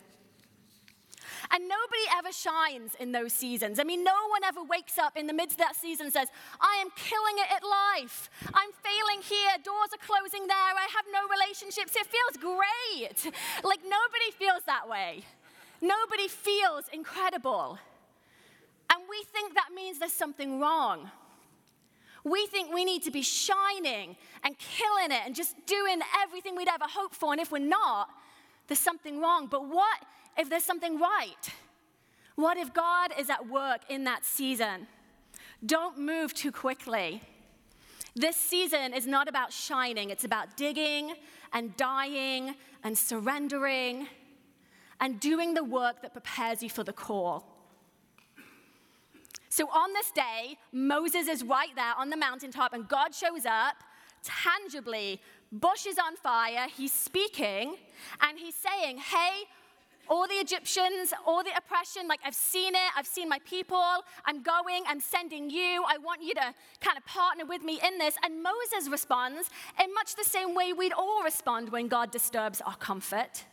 And 1.52 1.64
nobody 1.66 2.06
ever 2.16 2.32
shines 2.32 2.94
in 3.00 3.10
those 3.10 3.32
seasons. 3.32 3.80
I 3.80 3.84
mean, 3.84 4.04
no 4.04 4.14
one 4.30 4.44
ever 4.44 4.62
wakes 4.62 4.98
up 4.98 5.16
in 5.16 5.26
the 5.26 5.32
midst 5.32 5.54
of 5.54 5.58
that 5.58 5.74
season 5.74 6.06
and 6.06 6.12
says, 6.12 6.28
I 6.60 6.80
am 6.80 6.90
killing 6.94 7.36
it 7.38 7.50
at 7.50 7.62
life. 7.64 8.30
I'm 8.54 8.70
failing 8.84 9.20
here. 9.22 9.50
Doors 9.64 9.90
are 9.92 10.06
closing 10.06 10.46
there. 10.46 10.56
I 10.56 10.86
have 10.94 11.06
no 11.12 11.26
relationships. 11.28 11.96
It 11.96 12.06
feels 12.06 12.36
great. 12.38 13.34
Like 13.64 13.80
nobody 13.82 14.30
feels 14.38 14.62
that 14.66 14.88
way. 14.88 15.24
Nobody 15.82 16.28
feels 16.28 16.84
incredible. 16.92 17.78
And 18.92 19.02
we 19.08 19.24
think 19.32 19.54
that 19.54 19.70
means 19.74 19.98
there's 19.98 20.12
something 20.12 20.60
wrong. 20.60 21.10
We 22.22 22.46
think 22.46 22.72
we 22.72 22.84
need 22.84 23.02
to 23.04 23.10
be 23.10 23.22
shining 23.22 24.16
and 24.44 24.56
killing 24.58 25.10
it 25.10 25.22
and 25.24 25.34
just 25.34 25.54
doing 25.66 26.00
everything 26.22 26.54
we'd 26.54 26.68
ever 26.68 26.84
hoped 26.86 27.14
for. 27.14 27.32
And 27.32 27.40
if 27.40 27.50
we're 27.50 27.58
not, 27.58 28.08
there's 28.68 28.78
something 28.78 29.20
wrong. 29.20 29.48
But 29.50 29.66
what 29.66 29.98
if 30.36 30.48
there's 30.48 30.64
something 30.64 30.98
right? 30.98 31.52
What 32.36 32.56
if 32.56 32.72
God 32.72 33.12
is 33.18 33.28
at 33.28 33.48
work 33.48 33.82
in 33.88 34.04
that 34.04 34.24
season? 34.24 34.86
Don't 35.64 35.98
move 35.98 36.32
too 36.32 36.52
quickly. 36.52 37.20
This 38.16 38.36
season 38.36 38.92
is 38.94 39.06
not 39.06 39.28
about 39.28 39.52
shining, 39.52 40.10
it's 40.10 40.24
about 40.24 40.56
digging 40.56 41.14
and 41.52 41.76
dying 41.76 42.54
and 42.82 42.96
surrendering 42.96 44.08
and 45.00 45.20
doing 45.20 45.54
the 45.54 45.64
work 45.64 46.02
that 46.02 46.12
prepares 46.12 46.62
you 46.62 46.70
for 46.70 46.84
the 46.84 46.92
call. 46.92 47.44
So 49.48 49.68
on 49.68 49.92
this 49.92 50.10
day, 50.12 50.56
Moses 50.72 51.26
is 51.28 51.42
right 51.42 51.74
there 51.74 51.94
on 51.98 52.08
the 52.08 52.16
mountaintop, 52.16 52.72
and 52.72 52.86
God 52.86 53.14
shows 53.14 53.46
up 53.46 53.76
tangibly. 54.22 55.20
Bush 55.50 55.86
is 55.86 55.98
on 55.98 56.16
fire, 56.16 56.66
he's 56.74 56.92
speaking, 56.92 57.76
and 58.20 58.38
he's 58.38 58.54
saying, 58.54 58.98
Hey, 58.98 59.44
all 60.10 60.26
the 60.26 60.34
Egyptians, 60.34 61.14
all 61.24 61.44
the 61.44 61.56
oppression, 61.56 62.08
like 62.08 62.18
I've 62.24 62.34
seen 62.34 62.74
it, 62.74 62.90
I've 62.96 63.06
seen 63.06 63.28
my 63.28 63.38
people, 63.48 64.04
I'm 64.24 64.42
going, 64.42 64.82
I'm 64.88 65.00
sending 65.00 65.48
you, 65.48 65.84
I 65.88 65.98
want 65.98 66.20
you 66.20 66.34
to 66.34 66.52
kind 66.80 66.98
of 66.98 67.06
partner 67.06 67.46
with 67.46 67.62
me 67.62 67.80
in 67.86 67.96
this. 67.96 68.16
And 68.24 68.42
Moses 68.42 68.90
responds 68.90 69.48
in 69.82 69.94
much 69.94 70.16
the 70.16 70.24
same 70.24 70.56
way 70.56 70.72
we'd 70.72 70.92
all 70.92 71.22
respond 71.22 71.70
when 71.70 71.86
God 71.86 72.10
disturbs 72.10 72.60
our 72.60 72.74
comfort, 72.74 73.44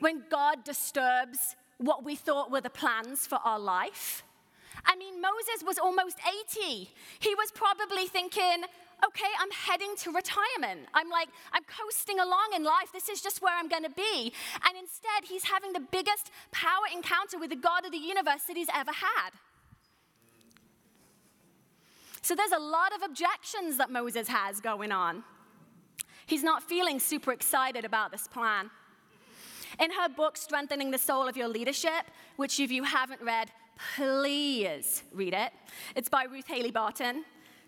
when 0.00 0.22
God 0.30 0.64
disturbs 0.64 1.56
what 1.78 2.04
we 2.04 2.14
thought 2.14 2.50
were 2.50 2.60
the 2.60 2.70
plans 2.70 3.26
for 3.26 3.38
our 3.42 3.58
life. 3.58 4.24
I 4.84 4.96
mean, 4.96 5.20
Moses 5.20 5.64
was 5.64 5.78
almost 5.78 6.18
80. 6.58 6.90
He 7.20 7.34
was 7.34 7.50
probably 7.52 8.06
thinking, 8.06 8.64
okay, 9.06 9.28
I'm 9.40 9.50
heading 9.50 9.94
to 9.98 10.12
retirement. 10.12 10.88
I'm 10.94 11.10
like, 11.10 11.28
I'm 11.52 11.64
coasting 11.64 12.18
along 12.20 12.50
in 12.54 12.64
life. 12.64 12.92
This 12.92 13.08
is 13.08 13.20
just 13.20 13.42
where 13.42 13.56
I'm 13.56 13.68
going 13.68 13.82
to 13.82 13.90
be. 13.90 14.32
And 14.66 14.78
instead, 14.78 15.24
he's 15.28 15.44
having 15.44 15.72
the 15.72 15.84
biggest 15.90 16.30
power 16.50 16.84
encounter 16.94 17.38
with 17.38 17.50
the 17.50 17.56
God 17.56 17.84
of 17.84 17.92
the 17.92 17.98
universe 17.98 18.42
that 18.48 18.56
he's 18.56 18.68
ever 18.74 18.92
had. 18.92 19.30
So 22.22 22.36
there's 22.36 22.52
a 22.52 22.58
lot 22.58 22.94
of 22.94 23.02
objections 23.02 23.78
that 23.78 23.90
Moses 23.90 24.28
has 24.28 24.60
going 24.60 24.92
on. 24.92 25.24
He's 26.26 26.44
not 26.44 26.62
feeling 26.62 27.00
super 27.00 27.32
excited 27.32 27.84
about 27.84 28.12
this 28.12 28.28
plan. 28.28 28.70
In 29.80 29.90
her 29.90 30.08
book, 30.08 30.36
Strengthening 30.36 30.92
the 30.92 30.98
Soul 30.98 31.26
of 31.26 31.36
Your 31.36 31.48
Leadership, 31.48 32.04
which 32.36 32.60
if 32.60 32.70
you 32.70 32.84
haven't 32.84 33.20
read, 33.22 33.50
please 33.96 35.02
read 35.12 35.34
it. 35.34 35.52
It's 35.96 36.08
by 36.08 36.24
Ruth 36.24 36.46
Haley 36.46 36.70
Barton. 36.70 37.24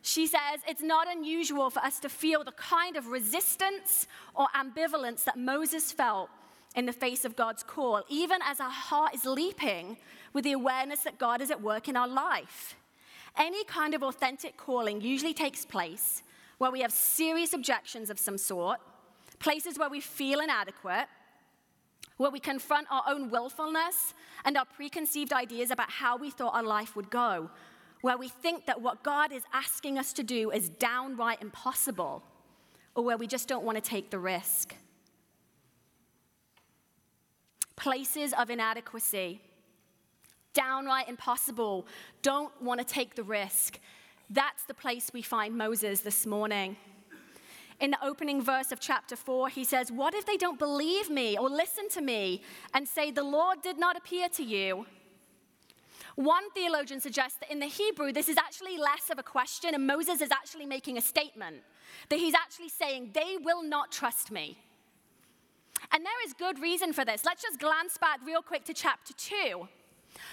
She 0.07 0.27
says 0.27 0.61
it's 0.69 0.83
not 0.83 1.11
unusual 1.11 1.71
for 1.71 1.81
us 1.81 1.99
to 2.01 2.11
feel 2.11 2.45
the 2.45 2.53
kind 2.53 2.95
of 2.95 3.07
resistance 3.07 4.07
or 4.35 4.49
ambivalence 4.55 5.25
that 5.25 5.39
Moses 5.39 5.93
felt 5.93 6.29
in 6.77 6.85
the 6.85 6.93
face 6.93 7.25
of 7.25 7.37
God's 7.37 7.63
call, 7.63 8.03
even 8.11 8.41
as 8.45 8.61
our 8.61 8.69
heart 8.69 9.15
is 9.15 9.25
leaping 9.25 9.97
with 10.35 10.45
the 10.45 10.53
awareness 10.53 11.05
that 11.05 11.19
God 11.19 11.41
is 11.41 11.51
at 11.51 11.63
work 11.63 11.89
in 11.89 11.97
our 11.97 12.07
life. 12.07 12.77
Any 13.39 13.65
kind 13.65 13.95
of 13.95 14.03
authentic 14.03 14.59
calling 14.59 15.01
usually 15.01 15.33
takes 15.33 15.65
place 15.65 16.23
where 16.59 16.71
we 16.71 16.83
have 16.83 16.93
serious 16.93 17.55
objections 17.55 18.11
of 18.11 18.19
some 18.19 18.37
sort, 18.37 18.81
places 19.39 19.79
where 19.79 19.89
we 19.89 20.01
feel 20.01 20.41
inadequate, 20.41 21.07
where 22.19 22.31
we 22.31 22.41
confront 22.41 22.87
our 22.91 23.05
own 23.09 23.31
willfulness 23.31 24.13
and 24.45 24.59
our 24.59 24.67
preconceived 24.67 25.33
ideas 25.33 25.71
about 25.71 25.91
how 25.91 26.19
we 26.19 26.31
thought 26.31 26.55
our 26.55 26.63
life 26.63 26.95
would 26.95 27.09
go, 27.09 27.49
where 28.05 28.19
we 28.19 28.29
think 28.29 28.67
that 28.67 28.83
what 28.83 29.03
God 29.03 29.33
is 29.33 29.45
asking 29.55 29.97
us 29.97 30.13
to 30.13 30.23
do 30.23 30.51
is 30.51 30.69
downright 30.69 31.41
impossible, 31.41 32.23
or 32.95 33.03
where 33.03 33.17
we 33.17 33.27
just 33.27 33.49
don't 33.49 33.65
want 33.65 33.83
to 33.83 33.91
take 33.91 34.11
the 34.11 34.19
risk. 34.19 34.75
Places 37.77 38.35
of 38.35 38.51
inadequacy, 38.51 39.41
downright 40.53 41.09
impossible, 41.09 41.87
don't 42.21 42.53
want 42.61 42.79
to 42.79 42.85
take 42.85 43.15
the 43.15 43.23
risk. 43.23 43.81
That's 44.29 44.65
the 44.65 44.75
place 44.75 45.11
we 45.15 45.23
find 45.23 45.57
Moses 45.57 46.01
this 46.01 46.27
morning. 46.27 46.77
in 47.81 47.91
the 47.91 48.05
opening 48.05 48.43
verse 48.43 48.71
of 48.71 48.81
chapter 48.81 49.17
4, 49.17 49.49
he 49.49 49.65
says, 49.65 49.91
What 49.91 50.13
if 50.13 50.27
they 50.27 50.37
don't 50.37 50.59
believe 50.59 51.09
me 51.09 51.39
or 51.39 51.49
listen 51.49 51.89
to 51.89 52.03
me 52.03 52.43
and 52.75 52.87
say, 52.87 53.11
The 53.11 53.25
Lord 53.25 53.63
did 53.63 53.79
not 53.79 53.97
appear 53.97 54.29
to 54.29 54.45
you? 54.45 54.85
One 56.17 56.51
theologian 56.51 57.01
suggests 57.01 57.39
that 57.41 57.51
in 57.51 57.59
the 57.59 57.67
Hebrew, 57.67 58.13
this 58.13 58.29
is 58.29 58.37
actually 58.37 58.79
less 58.79 59.11
of 59.11 59.19
a 59.19 59.23
question, 59.23 59.75
and 59.75 59.87
Moses 59.87 60.21
is 60.21 60.31
actually 60.31 60.67
making 60.67 60.97
a 60.97 61.01
statement. 61.01 61.57
That 62.09 62.19
he's 62.19 62.35
actually 62.35 62.69
saying, 62.69 63.11
They 63.13 63.37
will 63.41 63.63
not 63.63 63.91
trust 63.91 64.31
me. 64.31 64.59
And 65.93 66.05
there 66.05 66.27
is 66.27 66.33
good 66.33 66.61
reason 66.61 66.93
for 66.93 67.05
this. 67.05 67.25
Let's 67.25 67.43
just 67.43 67.61
glance 67.61 67.99
back 67.99 68.21
real 68.25 68.43
quick 68.43 68.65
to 68.65 68.75
chapter 68.75 69.13
2. 69.15 69.69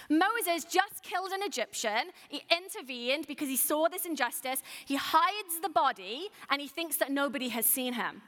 Moses 0.08 0.64
just 0.64 1.02
killed 1.02 1.32
an 1.32 1.42
Egyptian. 1.42 2.10
He 2.28 2.42
intervened 2.50 3.26
because 3.26 3.48
he 3.48 3.56
saw 3.56 3.88
this 3.88 4.06
injustice. 4.06 4.62
He 4.84 4.96
hides 4.96 5.60
the 5.60 5.68
body 5.68 6.28
and 6.50 6.60
he 6.60 6.68
thinks 6.68 6.96
that 6.98 7.10
nobody 7.10 7.48
has 7.48 7.66
seen 7.66 7.94
him. 7.94 8.22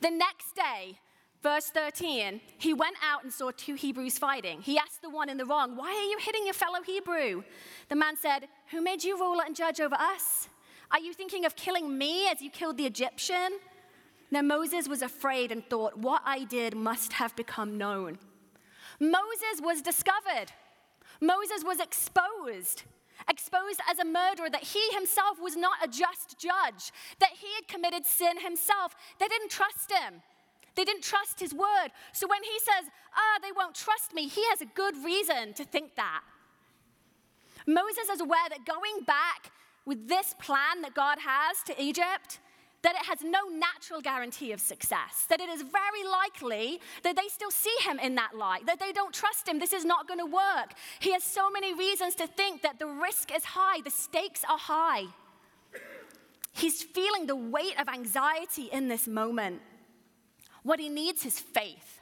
The 0.00 0.10
next 0.10 0.54
day, 0.54 0.98
verse 1.42 1.66
13, 1.66 2.40
he 2.58 2.74
went 2.74 2.96
out 3.02 3.24
and 3.24 3.32
saw 3.32 3.50
two 3.56 3.74
Hebrews 3.74 4.18
fighting. 4.18 4.60
He 4.62 4.78
asked 4.78 5.02
the 5.02 5.10
one 5.10 5.28
in 5.28 5.36
the 5.36 5.44
wrong, 5.44 5.76
Why 5.76 5.88
are 5.88 6.10
you 6.10 6.18
hitting 6.20 6.44
your 6.44 6.54
fellow 6.54 6.82
Hebrew? 6.82 7.42
The 7.88 7.96
man 7.96 8.16
said, 8.16 8.48
Who 8.70 8.80
made 8.80 9.02
you 9.04 9.18
ruler 9.18 9.44
and 9.44 9.56
judge 9.56 9.80
over 9.80 9.96
us? 9.96 10.48
Are 10.90 11.00
you 11.00 11.14
thinking 11.14 11.44
of 11.44 11.56
killing 11.56 11.96
me 11.96 12.28
as 12.28 12.42
you 12.42 12.50
killed 12.50 12.76
the 12.76 12.86
Egyptian? 12.86 13.58
Now 14.30 14.42
Moses 14.42 14.88
was 14.88 15.02
afraid 15.02 15.50
and 15.52 15.64
thought, 15.68 15.96
What 15.96 16.22
I 16.24 16.44
did 16.44 16.76
must 16.76 17.14
have 17.14 17.34
become 17.36 17.78
known. 17.78 18.18
Moses 18.98 19.60
was 19.62 19.82
discovered. 19.82 20.52
Moses 21.20 21.64
was 21.64 21.80
exposed, 21.80 22.84
exposed 23.28 23.80
as 23.90 23.98
a 23.98 24.04
murderer, 24.04 24.48
that 24.50 24.62
he 24.62 24.80
himself 24.92 25.38
was 25.40 25.56
not 25.56 25.76
a 25.82 25.88
just 25.88 26.38
judge, 26.38 26.92
that 27.18 27.30
he 27.40 27.46
had 27.54 27.68
committed 27.68 28.06
sin 28.06 28.40
himself. 28.40 28.94
They 29.18 29.28
didn't 29.28 29.50
trust 29.50 29.90
him. 29.90 30.22
They 30.76 30.84
didn't 30.84 31.02
trust 31.02 31.40
his 31.40 31.52
word. 31.52 31.88
So 32.12 32.26
when 32.28 32.42
he 32.42 32.58
says, 32.60 32.90
ah, 33.14 33.38
they 33.42 33.52
won't 33.52 33.74
trust 33.74 34.14
me, 34.14 34.28
he 34.28 34.42
has 34.50 34.60
a 34.60 34.66
good 34.66 34.94
reason 35.04 35.52
to 35.54 35.64
think 35.64 35.96
that. 35.96 36.22
Moses 37.66 38.08
is 38.10 38.20
aware 38.20 38.48
that 38.48 38.64
going 38.64 39.04
back 39.06 39.52
with 39.84 40.08
this 40.08 40.34
plan 40.38 40.82
that 40.82 40.94
God 40.94 41.18
has 41.20 41.62
to 41.64 41.82
Egypt, 41.82 42.38
that 42.82 42.94
it 42.94 43.04
has 43.06 43.22
no 43.22 43.48
natural 43.48 44.00
guarantee 44.00 44.52
of 44.52 44.60
success, 44.60 45.26
that 45.28 45.40
it 45.40 45.48
is 45.48 45.62
very 45.62 46.04
likely 46.10 46.80
that 47.02 47.16
they 47.16 47.28
still 47.28 47.50
see 47.50 47.74
him 47.82 47.98
in 47.98 48.14
that 48.14 48.36
light, 48.36 48.64
that 48.66 48.80
they 48.80 48.92
don't 48.92 49.12
trust 49.12 49.46
him, 49.46 49.58
this 49.58 49.72
is 49.72 49.84
not 49.84 50.08
going 50.08 50.20
to 50.20 50.26
work. 50.26 50.72
He 50.98 51.12
has 51.12 51.22
so 51.22 51.50
many 51.50 51.74
reasons 51.74 52.14
to 52.16 52.26
think 52.26 52.62
that 52.62 52.78
the 52.78 52.86
risk 52.86 53.34
is 53.34 53.44
high, 53.44 53.80
the 53.82 53.90
stakes 53.90 54.42
are 54.48 54.58
high. 54.58 55.04
He's 56.52 56.82
feeling 56.82 57.26
the 57.26 57.36
weight 57.36 57.78
of 57.80 57.88
anxiety 57.88 58.68
in 58.72 58.88
this 58.88 59.06
moment. 59.06 59.60
What 60.62 60.80
he 60.80 60.88
needs 60.88 61.24
is 61.24 61.38
faith. 61.38 62.00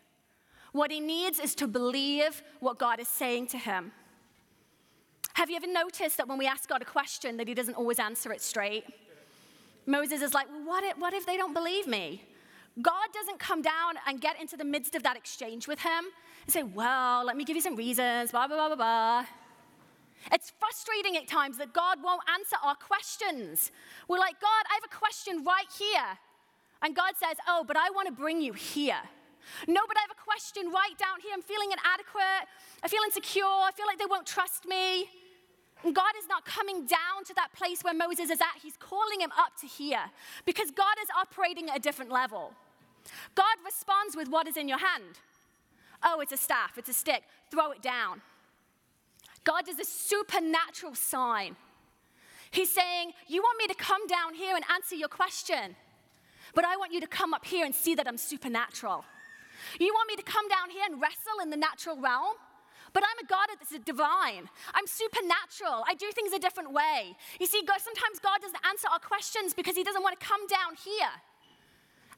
What 0.73 0.91
he 0.91 1.01
needs 1.01 1.39
is 1.39 1.55
to 1.57 1.67
believe 1.67 2.43
what 2.61 2.79
God 2.79 3.01
is 3.01 3.09
saying 3.09 3.49
to 3.49 3.59
him. 3.59 3.93
Have 5.35 5.49
you 5.49 5.57
ever 5.57 5.67
noticed 5.67 6.17
that 6.17 6.29
when 6.29 6.37
we 6.37 6.47
ask 6.47 6.69
God 6.69 6.83
a 6.83 6.85
question 6.85 7.37
that 7.37 7.47
he 7.47 7.55
doesn't 7.55 7.75
always 7.75 7.99
answer 7.99 8.33
it 8.33 8.43
straight? 8.43 8.85
Moses 9.87 10.21
is 10.21 10.35
like, 10.35 10.49
what 10.65 10.85
if, 10.85 10.99
what 10.99 11.15
if 11.15 11.25
they 11.25 11.37
don't 11.37 11.55
believe 11.55 11.87
me? 11.87 12.23
God 12.83 13.09
doesn't 13.15 13.39
come 13.39 13.63
down 13.63 13.95
and 14.07 14.21
get 14.21 14.41
into 14.41 14.57
the 14.57 14.65
midst 14.65 14.95
of 14.95 15.03
that 15.05 15.17
exchange 15.17 15.67
with 15.67 15.81
him 15.81 16.05
and 16.45 16.53
say, 16.53 16.63
well, 16.63 17.25
let 17.25 17.37
me 17.37 17.45
give 17.45 17.57
you 17.57 17.63
some 17.63 17.77
reasons, 17.77 18.31
blah, 18.31 18.47
blah, 18.47 18.57
blah, 18.57 18.69
blah, 18.69 18.77
blah. 18.77 19.25
It's 20.33 20.53
frustrating 20.59 21.17
at 21.17 21.27
times 21.27 21.57
that 21.59 21.73
God 21.73 21.99
won't 22.03 22.23
answer 22.33 22.57
our 22.63 22.75
questions. 22.75 23.71
We're 24.09 24.19
like, 24.19 24.41
God, 24.41 24.65
I 24.71 24.75
have 24.75 24.85
a 24.85 24.95
question 24.95 25.45
right 25.45 25.67
here. 25.79 26.19
And 26.83 26.95
God 26.95 27.15
says, 27.17 27.37
oh, 27.47 27.65
but 27.67 27.77
I 27.77 27.91
want 27.91 28.07
to 28.07 28.13
bring 28.13 28.41
you 28.41 28.53
here. 28.53 29.01
No, 29.67 29.81
but 29.89 29.97
I 29.97 30.01
have 30.01 30.11
a 30.11 30.23
question 30.23 30.71
right 30.71 30.97
down 30.99 31.21
here. 31.23 31.33
I'm 31.35 31.43
feeling 31.43 31.71
inadequate. 31.73 32.47
I 32.83 32.89
feel 32.89 33.03
insecure. 33.05 33.45
I 33.45 33.71
feel 33.75 33.87
like 33.87 33.99
they 33.99 34.07
won't 34.09 34.27
trust 34.27 34.67
me. 34.67 35.09
And 35.85 35.95
God 35.95 36.13
is 36.19 36.29
not 36.29 36.45
coming 36.45 36.87
down 36.87 37.25
to 37.27 37.35
that 37.35 37.53
place 37.55 37.83
where 37.83 37.95
Moses 37.95 38.31
is 38.31 38.41
at. 38.41 38.61
He's 38.63 38.77
calling 38.77 39.21
him 39.21 39.31
up 39.39 39.57
to 39.61 39.67
here 39.67 40.11
because 40.45 40.71
God 40.71 40.97
is 41.03 41.09
operating 41.17 41.71
at 41.71 41.77
a 41.77 41.81
different 41.81 42.11
level. 42.11 42.53
God 43.35 43.57
responds 43.65 44.17
with 44.17 44.29
what 44.29 44.47
is 44.49 44.57
in 44.57 44.69
your 44.69 44.79
hand. 44.79 45.19
Oh, 46.03 46.21
it's 46.21 46.33
a 46.33 46.37
staff, 46.37 46.79
it's 46.79 46.89
a 46.89 46.93
stick. 46.93 47.23
Throw 47.51 47.71
it 47.71 47.83
down. 47.83 48.23
God 49.45 49.67
does 49.67 49.79
a 49.79 49.85
supernatural 49.85 50.95
sign. 50.95 51.57
He's 52.51 52.71
saying, 52.71 53.13
You 53.27 53.43
want 53.43 53.59
me 53.59 53.67
to 53.69 53.75
come 53.75 54.07
down 54.07 54.35
here 54.35 54.55
and 54.55 54.65
answer 54.73 54.95
your 54.95 55.09
question, 55.09 55.77
but 56.59 56.65
I 56.65 56.77
want 56.77 56.93
you 56.93 57.01
to 57.01 57.07
come 57.07 57.35
up 57.35 57.45
here 57.45 57.65
and 57.65 57.73
see 57.73 57.95
that 57.95 58.09
I'm 58.09 58.17
supernatural. 58.19 59.05
You 59.79 59.95
want 59.95 60.09
me 60.09 60.17
to 60.17 60.25
come 60.25 60.49
down 60.49 60.71
here 60.71 60.83
and 60.91 61.01
wrestle 61.01 61.39
in 61.41 61.51
the 61.51 61.57
natural 61.57 61.97
realm? 61.97 62.35
But 62.93 63.05
I'm 63.07 63.25
a 63.25 63.29
God 63.29 63.47
that's 63.55 63.79
divine. 63.85 64.51
I'm 64.75 64.89
supernatural. 64.89 65.85
I 65.87 65.95
do 65.95 66.11
things 66.11 66.33
a 66.33 66.39
different 66.41 66.73
way. 66.73 67.15
You 67.39 67.47
see, 67.47 67.63
God, 67.65 67.79
sometimes 67.81 68.19
God 68.19 68.41
doesn't 68.43 68.59
answer 68.69 68.89
our 68.91 68.99
questions 68.99 69.55
because 69.55 69.77
He 69.77 69.85
doesn't 69.85 70.03
want 70.03 70.19
to 70.19 70.27
come 70.27 70.49
down 70.49 70.75
here 70.75 71.15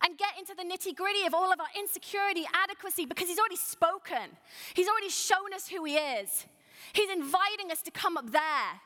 and 0.03 0.17
get 0.17 0.33
into 0.39 0.55
the 0.55 0.65
nitty 0.65 0.97
gritty 0.97 1.27
of 1.27 1.35
all 1.35 1.53
of 1.53 1.61
our 1.61 1.73
insecurity, 1.79 2.47
adequacy, 2.65 3.05
because 3.05 3.29
He's 3.29 3.39
already 3.39 3.61
spoken. 3.61 4.41
He's 4.73 4.89
already 4.89 5.11
shown 5.11 5.53
us 5.55 5.69
who 5.69 5.85
He 5.85 5.97
is. 5.97 6.47
He's 6.95 7.11
inviting 7.11 7.71
us 7.71 7.83
to 7.83 7.91
come 7.91 8.17
up 8.17 8.33
there, 8.33 8.81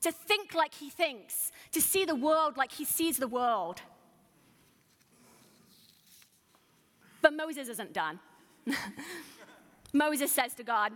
to 0.00 0.10
think 0.10 0.54
like 0.54 0.72
He 0.72 0.88
thinks, 0.88 1.52
to 1.72 1.82
see 1.82 2.06
the 2.06 2.14
world 2.14 2.56
like 2.56 2.72
He 2.72 2.86
sees 2.86 3.18
the 3.18 3.28
world. 3.28 3.82
But 7.24 7.32
Moses 7.32 7.70
isn't 7.70 7.94
done. 7.94 8.20
Moses 9.94 10.30
says 10.30 10.52
to 10.56 10.62
God, 10.62 10.92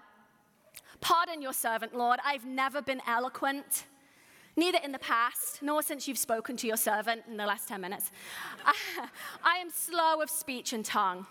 Pardon 1.01 1.41
your 1.41 1.55
servant, 1.55 1.97
Lord. 1.97 2.21
I've 2.23 2.45
never 2.45 2.83
been 2.83 3.01
eloquent, 3.07 3.87
neither 4.55 4.79
in 4.85 4.93
the 4.93 4.99
past, 4.99 5.63
nor 5.63 5.81
since 5.81 6.07
you've 6.07 6.19
spoken 6.19 6.55
to 6.59 6.67
your 6.67 6.77
servant 6.77 7.23
in 7.31 7.39
the 7.39 7.47
last 7.47 7.67
10 7.69 7.81
minutes. 7.81 8.11
I, 9.43 9.57
am 9.57 9.71
slow 9.71 10.21
of 10.21 10.29
speech 10.29 10.75
and 10.75 10.85
tongue. 10.85 11.27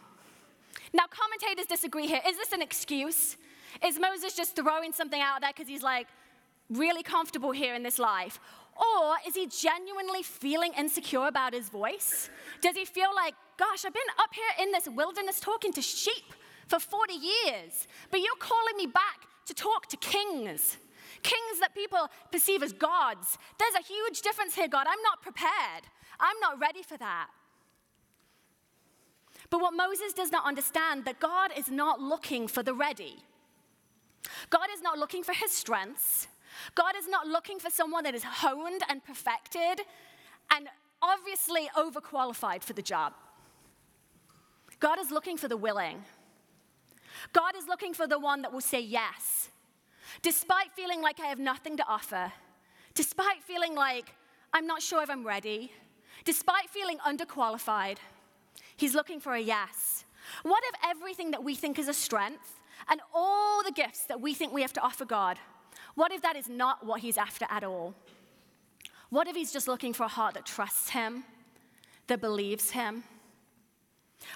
Now, 0.93 1.03
commentators 1.07 1.67
disagree 1.67 2.07
here. 2.07 2.21
Is 2.27 2.35
this 2.35 2.51
an 2.51 2.63
excuse? 2.63 3.37
Is 3.85 3.99
Moses 3.99 4.33
just 4.33 4.55
throwing 4.55 4.93
something 4.93 5.21
out 5.21 5.41
there 5.41 5.51
because 5.55 5.67
he's 5.67 5.83
like 5.83 6.07
really 6.71 7.03
comfortable 7.03 7.51
here 7.51 7.75
in 7.75 7.83
this 7.83 7.99
life? 7.99 8.39
Or 8.77 9.15
is 9.27 9.35
he 9.35 9.47
genuinely 9.47 10.21
feeling 10.21 10.71
insecure 10.77 11.27
about 11.27 11.53
his 11.53 11.69
voice? 11.69 12.29
Does 12.61 12.75
he 12.75 12.85
feel 12.85 13.09
like, 13.15 13.33
gosh, 13.57 13.85
I've 13.85 13.93
been 13.93 14.03
up 14.19 14.29
here 14.33 14.65
in 14.65 14.71
this 14.71 14.87
wilderness 14.87 15.39
talking 15.39 15.73
to 15.73 15.81
sheep 15.81 16.33
for 16.67 16.79
40 16.79 17.13
years, 17.13 17.87
but 18.11 18.19
you're 18.19 18.35
calling 18.39 18.77
me 18.77 18.85
back 18.85 19.21
to 19.47 19.53
talk 19.53 19.87
to 19.87 19.97
kings, 19.97 20.77
kings 21.23 21.59
that 21.59 21.73
people 21.73 22.09
perceive 22.31 22.61
as 22.61 22.73
gods. 22.73 23.37
There's 23.57 23.75
a 23.75 23.87
huge 23.87 24.21
difference 24.21 24.53
here, 24.53 24.67
God. 24.67 24.85
I'm 24.87 25.01
not 25.01 25.21
prepared, 25.21 25.83
I'm 26.19 26.39
not 26.41 26.59
ready 26.59 26.83
for 26.83 26.97
that. 26.97 27.29
But 29.49 29.61
what 29.61 29.73
Moses 29.73 30.13
does 30.13 30.31
not 30.31 30.45
understand 30.45 31.05
that 31.05 31.19
God 31.19 31.51
is 31.57 31.69
not 31.69 32.01
looking 32.01 32.47
for 32.47 32.63
the 32.63 32.73
ready. 32.73 33.15
God 34.49 34.67
is 34.73 34.81
not 34.81 34.97
looking 34.97 35.23
for 35.23 35.33
his 35.33 35.51
strengths. 35.51 36.27
God 36.75 36.95
is 36.97 37.07
not 37.07 37.27
looking 37.27 37.59
for 37.59 37.69
someone 37.69 38.03
that 38.03 38.15
is 38.15 38.23
honed 38.23 38.81
and 38.89 39.03
perfected 39.03 39.85
and 40.51 40.67
obviously 41.01 41.69
overqualified 41.77 42.63
for 42.63 42.73
the 42.73 42.81
job. 42.81 43.13
God 44.79 44.99
is 44.99 45.11
looking 45.11 45.37
for 45.37 45.47
the 45.47 45.57
willing. 45.57 46.03
God 47.33 47.55
is 47.55 47.67
looking 47.67 47.93
for 47.93 48.07
the 48.07 48.19
one 48.19 48.41
that 48.43 48.53
will 48.53 48.61
say 48.61 48.79
yes. 48.79 49.49
Despite 50.21 50.71
feeling 50.73 51.01
like 51.01 51.19
I 51.19 51.25
have 51.25 51.39
nothing 51.39 51.77
to 51.77 51.85
offer, 51.87 52.31
despite 52.93 53.43
feeling 53.43 53.75
like 53.75 54.13
I'm 54.53 54.67
not 54.67 54.81
sure 54.81 55.01
if 55.03 55.09
I'm 55.09 55.25
ready, 55.25 55.71
despite 56.25 56.69
feeling 56.69 56.97
underqualified, 56.99 57.97
He's 58.77 58.93
looking 58.93 59.19
for 59.19 59.33
a 59.33 59.39
yes. 59.39 60.05
What 60.43 60.63
if 60.65 60.75
everything 60.87 61.31
that 61.31 61.43
we 61.43 61.55
think 61.55 61.79
is 61.79 61.87
a 61.87 61.93
strength 61.93 62.59
and 62.89 63.01
all 63.13 63.63
the 63.63 63.71
gifts 63.71 64.05
that 64.05 64.21
we 64.21 64.33
think 64.33 64.53
we 64.53 64.61
have 64.61 64.73
to 64.73 64.81
offer 64.81 65.03
God, 65.03 65.39
what 65.97 66.11
if 66.11 66.21
that 66.21 66.35
is 66.35 66.47
not 66.47 66.85
what 66.85 67.01
He's 67.01 67.17
after 67.17 67.47
at 67.49 67.63
all? 67.63 67.95
What 69.09 69.27
if 69.27 69.35
He's 69.35 69.51
just 69.51 69.67
looking 69.67 69.93
for 69.93 70.03
a 70.03 70.07
heart 70.07 70.35
that 70.35 70.45
trusts 70.45 70.89
Him, 70.89 71.23
that 72.05 72.21
believes 72.21 72.69
Him? 72.69 73.03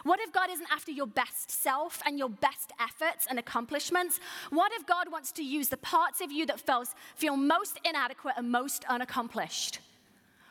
What 0.03 0.19
if 0.19 0.33
God 0.33 0.49
isn't 0.49 0.71
after 0.71 0.91
your 0.91 1.05
best 1.05 1.51
self 1.51 2.01
and 2.03 2.17
your 2.17 2.29
best 2.29 2.71
efforts 2.79 3.27
and 3.29 3.37
accomplishments? 3.37 4.19
What 4.49 4.71
if 4.73 4.87
God 4.87 5.11
wants 5.11 5.31
to 5.33 5.43
use 5.43 5.69
the 5.69 5.77
parts 5.77 6.19
of 6.19 6.31
you 6.31 6.47
that 6.47 6.59
feels, 6.59 6.95
feel 7.15 7.37
most 7.37 7.79
inadequate 7.85 8.33
and 8.37 8.51
most 8.51 8.83
unaccomplished? 8.89 9.81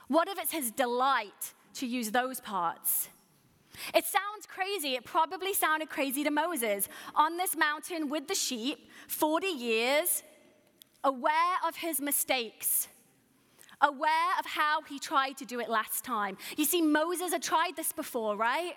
What 0.06 0.28
if 0.28 0.38
it's 0.38 0.52
His 0.52 0.70
delight 0.70 1.54
to 1.74 1.86
use 1.86 2.12
those 2.12 2.40
parts? 2.40 3.08
It 3.96 4.04
sounds 4.04 4.46
crazy. 4.46 4.94
It 4.94 5.04
probably 5.04 5.54
sounded 5.54 5.90
crazy 5.90 6.22
to 6.22 6.30
Moses 6.30 6.88
on 7.16 7.36
this 7.36 7.56
mountain 7.56 8.08
with 8.08 8.28
the 8.28 8.34
sheep, 8.36 8.90
40 9.08 9.48
years, 9.48 10.22
aware 11.04 11.56
of 11.66 11.76
his 11.76 12.00
mistakes, 12.00 12.88
aware 13.80 14.38
of 14.38 14.46
how 14.46 14.82
he 14.82 14.98
tried 14.98 15.36
to 15.38 15.44
do 15.44 15.60
it 15.60 15.68
last 15.68 16.04
time. 16.04 16.36
You 16.56 16.64
see, 16.64 16.82
Moses 16.82 17.32
had 17.32 17.42
tried 17.42 17.76
this 17.76 17.92
before, 17.92 18.36
right? 18.36 18.74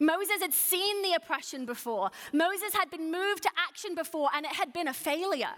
Moses 0.00 0.40
had 0.40 0.52
seen 0.52 1.02
the 1.02 1.12
oppression 1.14 1.66
before. 1.66 2.10
Moses 2.32 2.74
had 2.74 2.90
been 2.90 3.10
moved 3.10 3.42
to 3.44 3.50
action 3.56 3.94
before, 3.94 4.30
and 4.34 4.44
it 4.46 4.52
had 4.52 4.72
been 4.72 4.88
a 4.88 4.94
failure. 4.94 5.54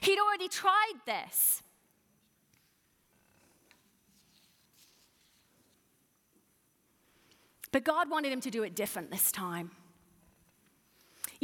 He'd 0.00 0.18
already 0.18 0.48
tried 0.48 1.00
this. 1.06 1.62
But 7.72 7.82
God 7.82 8.08
wanted 8.08 8.32
him 8.32 8.40
to 8.42 8.50
do 8.50 8.62
it 8.62 8.76
different 8.76 9.10
this 9.10 9.32
time. 9.32 9.72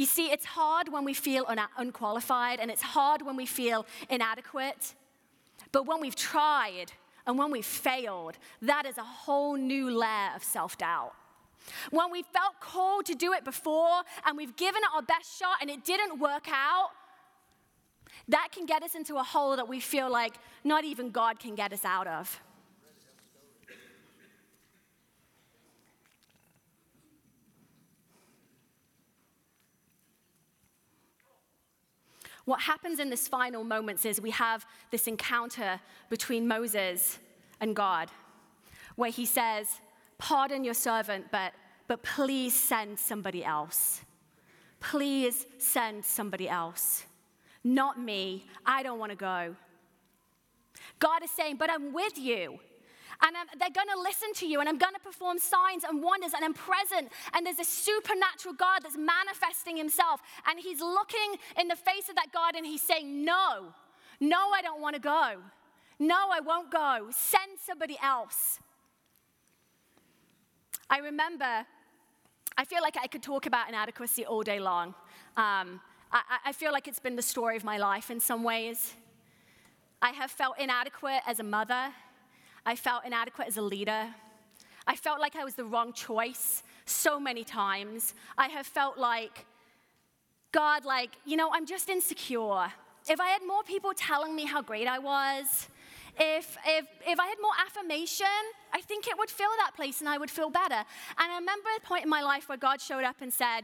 You 0.01 0.07
see, 0.07 0.31
it's 0.31 0.45
hard 0.45 0.91
when 0.91 1.05
we 1.05 1.13
feel 1.13 1.45
un- 1.47 1.59
unqualified, 1.77 2.59
and 2.59 2.71
it's 2.71 2.81
hard 2.81 3.21
when 3.21 3.35
we 3.35 3.45
feel 3.45 3.85
inadequate. 4.09 4.95
But 5.71 5.85
when 5.85 6.01
we've 6.01 6.15
tried 6.15 6.91
and 7.27 7.37
when 7.37 7.51
we've 7.51 7.63
failed, 7.63 8.39
that 8.63 8.87
is 8.87 8.97
a 8.97 9.03
whole 9.03 9.55
new 9.57 9.91
layer 9.91 10.31
of 10.35 10.43
self 10.43 10.75
doubt. 10.75 11.13
When 11.91 12.09
we 12.09 12.23
felt 12.23 12.59
called 12.59 13.05
to 13.05 13.13
do 13.13 13.33
it 13.33 13.43
before 13.43 14.01
and 14.25 14.35
we've 14.35 14.55
given 14.55 14.81
it 14.81 14.89
our 14.95 15.03
best 15.03 15.37
shot 15.37 15.57
and 15.61 15.69
it 15.69 15.85
didn't 15.85 16.19
work 16.19 16.47
out, 16.51 16.89
that 18.27 18.47
can 18.51 18.65
get 18.65 18.81
us 18.81 18.95
into 18.95 19.17
a 19.17 19.23
hole 19.23 19.55
that 19.55 19.67
we 19.67 19.79
feel 19.79 20.09
like 20.09 20.33
not 20.63 20.83
even 20.83 21.11
God 21.11 21.39
can 21.39 21.53
get 21.53 21.71
us 21.73 21.85
out 21.85 22.07
of. 22.07 22.41
What 32.45 32.61
happens 32.61 32.99
in 32.99 33.09
this 33.09 33.27
final 33.27 33.63
moments 33.63 34.05
is 34.05 34.19
we 34.19 34.31
have 34.31 34.65
this 34.89 35.07
encounter 35.07 35.79
between 36.09 36.47
Moses 36.47 37.19
and 37.59 37.75
God, 37.75 38.09
where 38.95 39.11
he 39.11 39.25
says, 39.25 39.67
Pardon 40.17 40.63
your 40.63 40.73
servant, 40.73 41.25
but, 41.31 41.53
but 41.87 42.03
please 42.03 42.53
send 42.53 42.99
somebody 42.99 43.43
else. 43.43 44.01
Please 44.79 45.45
send 45.57 46.03
somebody 46.03 46.47
else. 46.47 47.05
Not 47.63 47.99
me. 47.99 48.47
I 48.65 48.83
don't 48.83 48.99
want 48.99 49.11
to 49.11 49.15
go. 49.15 49.55
God 50.99 51.23
is 51.23 51.31
saying, 51.31 51.57
But 51.57 51.69
I'm 51.69 51.93
with 51.93 52.17
you 52.17 52.59
and 53.21 53.37
I'm, 53.37 53.47
they're 53.59 53.69
going 53.69 53.87
to 53.93 54.01
listen 54.01 54.33
to 54.35 54.47
you, 54.47 54.59
and 54.59 54.67
I'm 54.67 54.77
going 54.77 54.93
to 54.93 54.99
perform 54.99 55.37
signs 55.37 55.83
and 55.83 56.01
wonders, 56.01 56.33
and 56.35 56.43
I'm 56.43 56.53
present. 56.53 57.11
And 57.33 57.45
there's 57.45 57.59
a 57.59 57.63
supernatural 57.63 58.55
God 58.55 58.81
that's 58.83 58.97
manifesting 58.97 59.77
himself, 59.77 60.21
and 60.47 60.59
he's 60.59 60.81
looking 60.81 61.35
in 61.59 61.67
the 61.67 61.75
face 61.75 62.09
of 62.09 62.15
that 62.15 62.27
God 62.33 62.55
and 62.55 62.65
he's 62.65 62.81
saying, 62.81 63.23
No, 63.23 63.73
no, 64.19 64.49
I 64.53 64.61
don't 64.61 64.81
want 64.81 64.95
to 64.95 65.01
go. 65.01 65.35
No, 65.99 66.29
I 66.31 66.39
won't 66.39 66.71
go. 66.71 67.09
Send 67.11 67.59
somebody 67.63 67.97
else. 68.01 68.59
I 70.89 70.97
remember, 70.97 71.65
I 72.57 72.65
feel 72.65 72.81
like 72.81 72.97
I 73.01 73.07
could 73.07 73.21
talk 73.21 73.45
about 73.45 73.69
inadequacy 73.69 74.25
all 74.25 74.41
day 74.41 74.59
long. 74.59 74.89
Um, 75.37 75.79
I, 76.11 76.39
I 76.47 76.51
feel 76.51 76.71
like 76.71 76.87
it's 76.87 76.99
been 76.99 77.15
the 77.15 77.21
story 77.21 77.55
of 77.55 77.63
my 77.63 77.77
life 77.77 78.09
in 78.09 78.19
some 78.19 78.43
ways. 78.43 78.95
I 80.01 80.09
have 80.09 80.31
felt 80.31 80.59
inadequate 80.59 81.21
as 81.27 81.39
a 81.39 81.43
mother 81.43 81.93
I 82.65 82.75
felt 82.75 83.05
inadequate 83.05 83.47
as 83.47 83.57
a 83.57 83.61
leader. 83.61 84.07
I 84.87 84.95
felt 84.95 85.19
like 85.19 85.35
I 85.35 85.43
was 85.43 85.55
the 85.55 85.65
wrong 85.65 85.93
choice 85.93 86.63
so 86.85 87.19
many 87.19 87.43
times. 87.43 88.13
I 88.37 88.47
have 88.47 88.65
felt 88.65 88.97
like, 88.97 89.45
God, 90.51 90.85
like, 90.85 91.11
you 91.25 91.37
know, 91.37 91.49
I'm 91.53 91.65
just 91.65 91.89
insecure. 91.89 92.71
If 93.09 93.19
I 93.19 93.29
had 93.29 93.41
more 93.47 93.63
people 93.63 93.91
telling 93.95 94.35
me 94.35 94.45
how 94.45 94.61
great 94.61 94.87
I 94.87 94.99
was, 94.99 95.69
if, 96.19 96.57
if, 96.67 96.85
if 97.07 97.19
I 97.19 97.27
had 97.27 97.37
more 97.41 97.53
affirmation, 97.65 98.27
I 98.73 98.81
think 98.81 99.07
it 99.07 99.17
would 99.17 99.29
fill 99.29 99.49
that 99.57 99.71
place 99.75 100.01
and 100.01 100.09
I 100.09 100.17
would 100.17 100.29
feel 100.29 100.49
better. 100.49 100.75
And 100.75 101.31
I 101.31 101.37
remember 101.39 101.69
a 101.77 101.81
point 101.81 102.03
in 102.03 102.09
my 102.09 102.21
life 102.21 102.49
where 102.49 102.57
God 102.57 102.81
showed 102.81 103.03
up 103.03 103.17
and 103.21 103.33
said, 103.33 103.61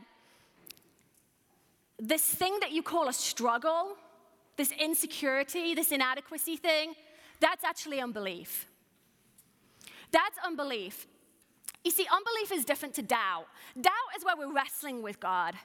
This 1.99 2.23
thing 2.23 2.57
that 2.61 2.71
you 2.71 2.81
call 2.81 3.09
a 3.09 3.13
struggle, 3.13 3.97
this 4.55 4.71
insecurity, 4.71 5.75
this 5.75 5.91
inadequacy 5.91 6.55
thing, 6.57 6.93
that's 7.39 7.63
actually 7.63 8.01
unbelief. 8.01 8.66
That's 10.11 10.37
unbelief. 10.45 11.07
You 11.83 11.91
see, 11.91 12.05
unbelief 12.11 12.51
is 12.51 12.65
different 12.65 12.95
to 12.95 13.01
doubt. 13.01 13.47
Doubt 13.79 14.09
is 14.17 14.25
where 14.25 14.35
we're 14.35 14.53
wrestling 14.53 15.01
with 15.01 15.19
God. 15.19 15.55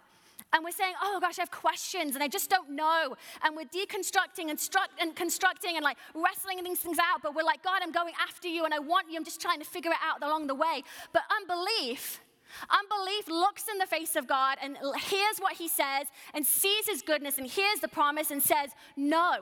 And 0.52 0.62
we're 0.62 0.70
saying, 0.70 0.94
oh 1.02 1.18
gosh, 1.20 1.38
I 1.38 1.42
have 1.42 1.50
questions 1.50 2.14
and 2.14 2.22
I 2.22 2.28
just 2.28 2.50
don't 2.50 2.70
know. 2.70 3.16
And 3.42 3.56
we're 3.56 3.64
deconstructing 3.64 4.50
and, 4.50 4.60
and 5.00 5.16
constructing 5.16 5.76
and 5.76 5.84
like 5.84 5.96
wrestling 6.14 6.62
these 6.62 6.80
things 6.80 6.98
out. 6.98 7.22
But 7.22 7.34
we're 7.34 7.42
like, 7.42 7.62
God, 7.62 7.80
I'm 7.82 7.92
going 7.92 8.12
after 8.20 8.48
you 8.48 8.64
and 8.64 8.74
I 8.74 8.78
want 8.78 9.10
you. 9.10 9.16
I'm 9.16 9.24
just 9.24 9.40
trying 9.40 9.60
to 9.60 9.64
figure 9.64 9.90
it 9.90 9.96
out 10.04 10.22
along 10.22 10.48
the 10.48 10.54
way. 10.54 10.84
But 11.12 11.22
unbelief, 11.40 12.20
unbelief 12.68 13.28
looks 13.28 13.64
in 13.72 13.78
the 13.78 13.86
face 13.86 14.14
of 14.14 14.26
God 14.26 14.58
and 14.62 14.76
hears 15.00 15.38
what 15.38 15.54
he 15.54 15.68
says 15.68 16.06
and 16.34 16.44
sees 16.44 16.86
his 16.86 17.00
goodness 17.00 17.38
and 17.38 17.46
hears 17.46 17.80
the 17.80 17.88
promise 17.88 18.30
and 18.30 18.42
says, 18.42 18.70
no. 18.96 19.38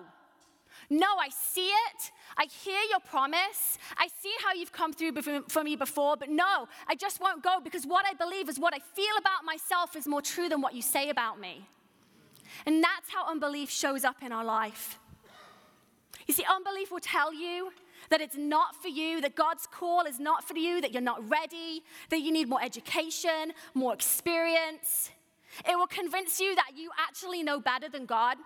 No, 0.89 1.07
I 1.19 1.29
see 1.29 1.69
it. 1.69 2.13
I 2.37 2.47
hear 2.47 2.81
your 2.89 3.01
promise. 3.01 3.79
I 3.97 4.09
see 4.23 4.33
how 4.43 4.55
you've 4.55 4.73
come 4.73 4.93
through 4.93 5.13
for 5.49 5.63
me 5.63 5.77
before, 5.77 6.17
but 6.17 6.29
no, 6.29 6.69
I 6.89 6.95
just 6.95 7.21
won't 7.21 7.43
go 7.43 7.59
because 7.63 7.85
what 7.85 8.07
I 8.07 8.15
believe 8.15 8.49
is 8.49 8.59
what 8.59 8.75
I 8.75 8.79
feel 8.79 9.17
about 9.19 9.45
myself 9.45 9.97
is 9.97 10.07
more 10.07 10.23
true 10.23 10.49
than 10.49 10.61
what 10.61 10.75
you 10.75 10.83
say 10.83 11.11
about 11.11 11.39
me. 11.39 11.67
And 12.67 12.83
that's 12.83 13.11
how 13.13 13.29
unbelief 13.31 13.71
shows 13.71 14.05
up 14.05 14.23
in 14.23 14.33
our 14.33 14.45
life. 14.45 14.99
You 16.27 16.35
see, 16.35 16.45
unbelief 16.49 16.91
will 16.91 17.01
tell 17.01 17.33
you 17.33 17.73
that 18.09 18.21
it's 18.21 18.37
not 18.37 18.75
for 18.81 18.89
you, 18.89 19.21
that 19.21 19.35
God's 19.35 19.67
call 19.67 20.05
is 20.05 20.19
not 20.19 20.45
for 20.45 20.57
you, 20.57 20.81
that 20.81 20.93
you're 20.93 21.03
not 21.03 21.29
ready, 21.29 21.83
that 22.09 22.21
you 22.21 22.33
need 22.33 22.49
more 22.49 22.63
education, 22.63 23.53
more 23.75 23.95
experience. 23.95 25.11
It 25.69 25.77
will 25.77 25.87
convince 25.87 26.41
you 26.41 26.55
that 26.55 26.73
you 26.77 26.91
actually 26.99 27.43
know 27.43 27.61
better 27.61 27.89
than 27.89 28.07
God 28.07 28.37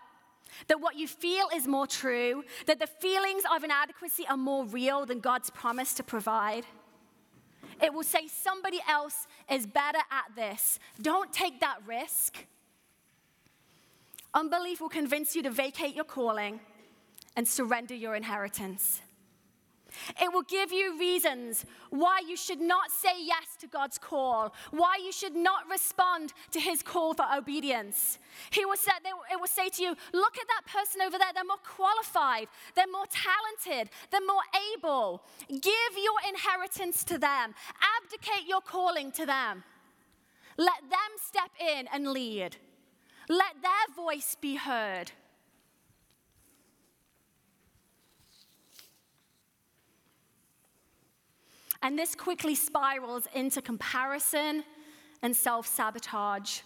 that 0.69 0.81
what 0.81 0.97
you 0.97 1.07
feel 1.07 1.49
is 1.55 1.67
more 1.67 1.87
true, 1.87 2.45
that 2.67 2.79
the 2.79 2.87
feelings 2.87 3.43
of 3.55 3.65
inadequacy 3.65 4.27
are 4.29 4.37
more 4.37 4.65
real 4.65 5.07
than 5.07 5.21
God's 5.21 5.51
promise 5.51 5.95
to 5.95 6.03
provide. 6.03 6.65
It 7.83 7.93
will 7.93 8.05
say 8.05 8.29
somebody 8.29 8.81
else 8.89 9.27
is 9.51 9.67
better 9.67 9.99
at 10.11 10.35
this. 10.37 10.79
Don't 11.01 11.33
take 11.33 11.61
that 11.61 11.79
risk. 11.87 12.47
Unbelief 14.33 14.81
will 14.81 14.89
convince 14.89 15.37
you 15.37 15.43
to 15.43 15.51
vacate 15.51 15.95
your 15.95 16.05
calling 16.05 16.61
and 17.37 17.47
surrender 17.47 17.95
your 17.95 18.15
inheritance. 18.15 19.01
It 20.21 20.33
will 20.33 20.43
give 20.43 20.73
you 20.73 20.99
reasons 20.99 21.65
why 21.91 22.21
you 22.27 22.37
should 22.37 22.61
not 22.61 22.91
say 22.91 23.23
yes 23.23 23.57
to 23.61 23.67
God's 23.67 23.99
call, 23.99 24.55
why 24.71 24.99
you 25.05 25.13
should 25.13 25.35
not 25.35 25.69
respond 25.71 26.33
to 26.53 26.61
his 26.61 26.83
call 26.83 27.15
for 27.15 27.27
obedience. 27.37 28.19
He 28.51 28.65
will 28.65 28.77
say, 28.77 28.93
it 29.05 29.41
will 29.41 29.47
say 29.47 29.69
to 29.69 29.83
you, 29.83 29.97
Look 30.13 30.39
at 30.39 30.47
that 30.49 30.73
person 30.73 31.03
over 31.03 31.19
there. 31.19 31.29
They're 31.35 31.45
more 31.45 31.57
qualified, 31.65 32.49
they're 32.75 32.87
more 32.91 33.07
talented, 33.11 33.91
they're 34.11 34.21
more 34.27 34.43
able. 34.77 35.23
Give 35.49 35.93
your 35.97 36.21
inheritance 36.29 37.05
to 37.05 37.19
them, 37.19 37.55
abdicate 38.03 38.47
your 38.49 38.61
calling 38.61 39.13
to 39.13 39.27
them. 39.27 39.65
Let 40.57 40.89
them 40.89 40.99
step 41.21 41.51
in 41.61 41.89
and 41.93 42.09
lead, 42.09 42.57
let 43.29 43.63
their 43.63 43.95
voice 43.97 44.37
be 44.41 44.57
heard. 44.57 45.13
And 51.85 51.99
this 51.99 52.15
quickly 52.15 52.55
spirals 52.55 53.29
into 53.35 53.61
comparison 53.61 54.65
and 55.23 55.37
self 55.37 55.67
sabotage. 55.67 56.61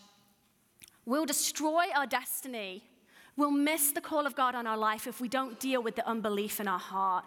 We'll 1.04 1.26
destroy 1.26 1.86
our 1.94 2.06
destiny. 2.06 2.84
We'll 3.36 3.50
miss 3.50 3.90
the 3.90 4.00
call 4.00 4.26
of 4.26 4.36
God 4.36 4.54
on 4.54 4.66
our 4.66 4.76
life 4.76 5.08
if 5.08 5.20
we 5.20 5.28
don't 5.28 5.58
deal 5.58 5.82
with 5.82 5.96
the 5.96 6.06
unbelief 6.08 6.60
in 6.60 6.68
our 6.68 6.78
heart. 6.78 7.24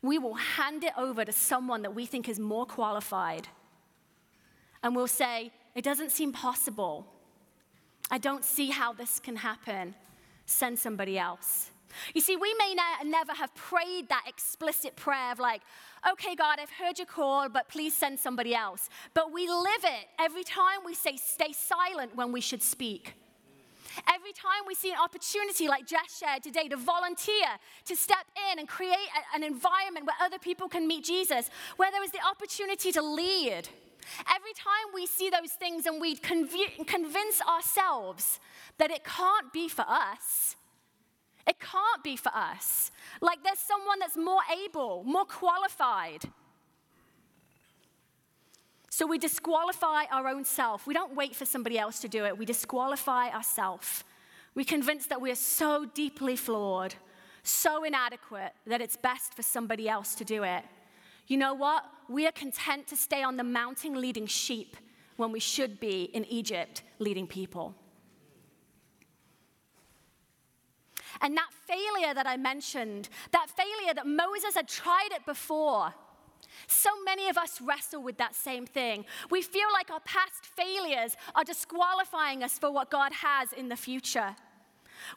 We 0.00 0.18
will 0.18 0.34
hand 0.34 0.84
it 0.84 0.92
over 0.96 1.24
to 1.24 1.32
someone 1.32 1.82
that 1.82 1.94
we 1.94 2.06
think 2.06 2.30
is 2.30 2.38
more 2.38 2.64
qualified. 2.64 3.46
And 4.82 4.96
we'll 4.96 5.06
say, 5.06 5.52
It 5.74 5.84
doesn't 5.84 6.12
seem 6.12 6.32
possible. 6.32 7.06
I 8.10 8.16
don't 8.16 8.44
see 8.44 8.70
how 8.70 8.94
this 8.94 9.20
can 9.20 9.36
happen. 9.36 9.94
Send 10.46 10.78
somebody 10.78 11.18
else. 11.18 11.72
You 12.14 12.20
see, 12.20 12.36
we 12.36 12.54
may 12.58 12.74
ne- 12.74 13.10
never 13.10 13.32
have 13.32 13.54
prayed 13.54 14.08
that 14.08 14.24
explicit 14.26 14.96
prayer 14.96 15.32
of 15.32 15.38
like, 15.38 15.62
okay, 16.10 16.34
God, 16.34 16.58
I've 16.60 16.70
heard 16.70 16.98
your 16.98 17.06
call, 17.06 17.48
but 17.48 17.68
please 17.68 17.94
send 17.94 18.18
somebody 18.18 18.54
else. 18.54 18.88
But 19.14 19.32
we 19.32 19.48
live 19.48 19.84
it 19.84 20.08
every 20.18 20.44
time 20.44 20.80
we 20.84 20.94
say, 20.94 21.16
stay 21.16 21.52
silent 21.52 22.14
when 22.14 22.32
we 22.32 22.40
should 22.40 22.62
speak. 22.62 23.14
Every 24.12 24.32
time 24.32 24.64
we 24.66 24.74
see 24.74 24.90
an 24.90 24.98
opportunity, 25.02 25.68
like 25.68 25.86
Jess 25.86 26.18
shared 26.18 26.42
today, 26.42 26.68
to 26.68 26.76
volunteer, 26.76 27.46
to 27.86 27.96
step 27.96 28.26
in 28.50 28.58
and 28.58 28.68
create 28.68 28.92
a, 28.92 29.36
an 29.36 29.42
environment 29.42 30.06
where 30.06 30.16
other 30.20 30.38
people 30.38 30.68
can 30.68 30.86
meet 30.86 31.04
Jesus, 31.04 31.48
where 31.76 31.90
there 31.90 32.02
is 32.02 32.10
the 32.10 32.20
opportunity 32.28 32.92
to 32.92 33.02
lead. 33.02 33.68
Every 34.28 34.52
time 34.54 34.92
we 34.94 35.06
see 35.06 35.30
those 35.30 35.52
things 35.52 35.86
and 35.86 36.00
we 36.00 36.16
conv- 36.16 36.86
convince 36.86 37.40
ourselves 37.42 38.38
that 38.78 38.90
it 38.90 39.02
can't 39.04 39.52
be 39.52 39.68
for 39.68 39.84
us, 39.88 40.56
It 41.46 41.60
can't 41.60 42.02
be 42.02 42.16
for 42.16 42.32
us. 42.34 42.90
Like 43.20 43.42
there's 43.44 43.58
someone 43.58 43.98
that's 43.98 44.16
more 44.16 44.40
able, 44.64 45.04
more 45.04 45.24
qualified. 45.24 46.24
So 48.90 49.06
we 49.06 49.18
disqualify 49.18 50.04
our 50.10 50.26
own 50.26 50.44
self. 50.44 50.86
We 50.86 50.94
don't 50.94 51.14
wait 51.14 51.36
for 51.36 51.44
somebody 51.44 51.78
else 51.78 52.00
to 52.00 52.08
do 52.08 52.24
it, 52.24 52.36
we 52.36 52.44
disqualify 52.44 53.28
ourselves. 53.28 54.04
We 54.54 54.64
convince 54.64 55.06
that 55.08 55.20
we 55.20 55.30
are 55.30 55.34
so 55.34 55.84
deeply 55.84 56.34
flawed, 56.34 56.94
so 57.42 57.84
inadequate, 57.84 58.54
that 58.66 58.80
it's 58.80 58.96
best 58.96 59.34
for 59.34 59.42
somebody 59.42 59.86
else 59.86 60.14
to 60.14 60.24
do 60.24 60.44
it. 60.44 60.64
You 61.26 61.36
know 61.36 61.52
what? 61.52 61.84
We 62.08 62.26
are 62.26 62.32
content 62.32 62.86
to 62.88 62.96
stay 62.96 63.22
on 63.22 63.36
the 63.36 63.44
mountain 63.44 64.00
leading 64.00 64.26
sheep 64.26 64.76
when 65.16 65.30
we 65.30 65.40
should 65.40 65.78
be 65.78 66.04
in 66.04 66.24
Egypt 66.24 66.82
leading 66.98 67.26
people. 67.26 67.74
And 71.20 71.36
that 71.36 71.50
failure 71.66 72.14
that 72.14 72.26
I 72.26 72.36
mentioned, 72.36 73.08
that 73.32 73.48
failure 73.50 73.94
that 73.94 74.06
Moses 74.06 74.54
had 74.54 74.68
tried 74.68 75.08
it 75.12 75.24
before, 75.26 75.94
so 76.66 76.90
many 77.04 77.28
of 77.28 77.36
us 77.36 77.60
wrestle 77.60 78.02
with 78.02 78.16
that 78.18 78.34
same 78.34 78.66
thing. 78.66 79.04
We 79.30 79.42
feel 79.42 79.68
like 79.72 79.90
our 79.90 80.00
past 80.00 80.44
failures 80.44 81.16
are 81.34 81.44
disqualifying 81.44 82.42
us 82.42 82.58
for 82.58 82.70
what 82.70 82.90
God 82.90 83.12
has 83.12 83.52
in 83.52 83.68
the 83.68 83.76
future. 83.76 84.34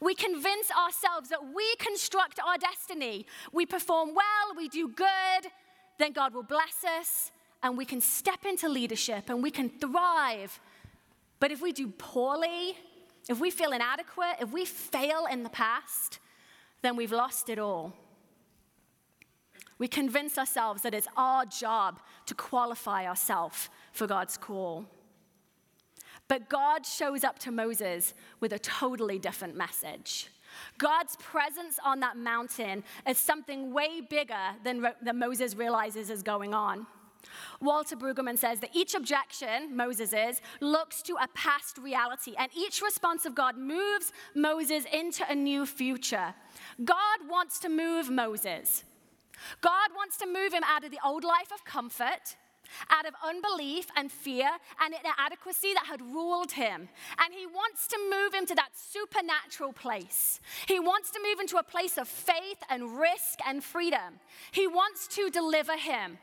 We 0.02 0.14
convince 0.14 0.70
ourselves 0.72 1.30
that 1.30 1.54
we 1.54 1.76
construct 1.78 2.40
our 2.46 2.58
destiny. 2.58 3.26
We 3.52 3.66
perform 3.66 4.14
well, 4.14 4.56
we 4.56 4.68
do 4.68 4.90
good, 4.90 5.52
then 5.98 6.12
God 6.12 6.34
will 6.34 6.44
bless 6.44 6.84
us, 6.84 7.32
and 7.64 7.78
we 7.78 7.86
can 7.86 8.02
step 8.02 8.46
into 8.46 8.70
leadership 8.70 9.30
and 9.30 9.42
we 9.42 9.52
can 9.52 9.70
thrive. 9.70 10.60
But 11.40 11.52
if 11.52 11.62
we 11.62 11.72
do 11.72 11.88
poorly, 11.88 12.78
if 13.30 13.40
we 13.40 13.52
feel 13.52 13.72
inadequate, 13.72 14.38
if 14.42 14.52
we 14.52 14.66
fail 14.66 15.28
in 15.32 15.44
the 15.44 15.50
past, 15.50 16.18
then 16.82 16.96
we've 16.96 17.12
lost 17.12 17.48
it 17.48 17.60
all. 17.60 17.94
We 19.78 19.88
convince 19.88 20.38
ourselves 20.38 20.82
that 20.82 20.96
it's 20.96 21.08
our 21.16 21.46
job 21.46 22.02
to 22.26 22.34
qualify 22.34 23.08
ourselves 23.08 23.70
for 23.94 24.08
God's 24.08 24.36
call. 24.36 24.86
But 26.28 26.50
God 26.50 26.86
shows 26.86 27.24
up 27.24 27.38
to 27.40 27.52
Moses 27.52 28.16
with 28.40 28.52
a 28.52 28.60
totally 28.60 29.20
different 29.20 29.56
message. 29.56 30.30
God's 30.80 31.16
presence 31.18 31.78
on 31.86 32.00
that 32.00 32.18
mountain 32.18 32.84
is 33.08 33.20
something 33.20 33.72
way 33.72 34.02
bigger 34.02 34.56
than, 34.64 34.86
than 35.02 35.20
Moses 35.20 35.56
realizes 35.56 36.10
is 36.10 36.24
going 36.24 36.54
on. 36.54 36.88
Walter 37.62 37.96
Brueggemann 37.96 38.38
says 38.38 38.60
that 38.62 38.70
each 38.74 38.96
objection, 38.96 39.76
Moses 39.76 40.14
is, 40.14 40.42
looks 40.62 41.02
to 41.04 41.16
a 41.16 41.28
past 41.34 41.78
reality, 41.78 42.34
and 42.38 42.50
each 42.56 42.82
response 42.82 43.26
of 43.26 43.36
God 43.36 43.58
moves 43.58 44.12
Moses 44.36 44.86
into 44.92 45.30
a 45.30 45.36
new 45.36 45.66
future. 45.66 46.34
God 46.84 47.20
wants 47.30 47.60
to 47.60 47.70
move 47.70 48.10
Moses 48.10 48.84
God 49.62 49.90
wants 49.96 50.18
to 50.18 50.26
move 50.26 50.54
him 50.54 50.64
out 50.66 50.84
of 50.84 50.92
the 50.92 51.00
old 51.04 51.24
life 51.24 51.52
of 51.54 51.64
comfort, 51.66 52.36
out 52.90 53.08
of 53.08 53.14
unbelief 53.26 53.88
and 53.96 54.12
fear 54.12 54.50
and 54.80 54.94
inadequacy 54.94 55.74
that 55.74 55.86
had 55.86 56.02
ruled 56.02 56.52
him. 56.52 56.88
And 57.18 57.34
he 57.34 57.48
wants 57.48 57.88
to 57.88 57.98
move 58.12 58.34
him 58.34 58.46
to 58.46 58.56
that 58.56 58.70
supernatural 58.76 59.74
place. 59.74 60.40
He 60.68 60.80
wants 60.80 61.10
to 61.12 61.20
move 61.24 61.40
into 61.40 61.58
a 61.58 61.64
place 61.64 61.98
of 61.98 62.08
faith 62.08 62.62
and 62.70 63.00
risk 63.00 63.40
and 63.46 63.64
freedom. 63.64 64.20
He 64.52 64.68
wants 64.68 65.08
to 65.16 65.30
deliver 65.30 65.78
him. 65.78 66.20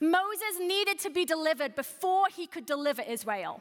Moses 0.00 0.58
needed 0.60 0.98
to 1.00 1.10
be 1.10 1.24
delivered 1.24 1.74
before 1.74 2.26
he 2.34 2.46
could 2.46 2.66
deliver 2.66 3.02
Israel. 3.02 3.60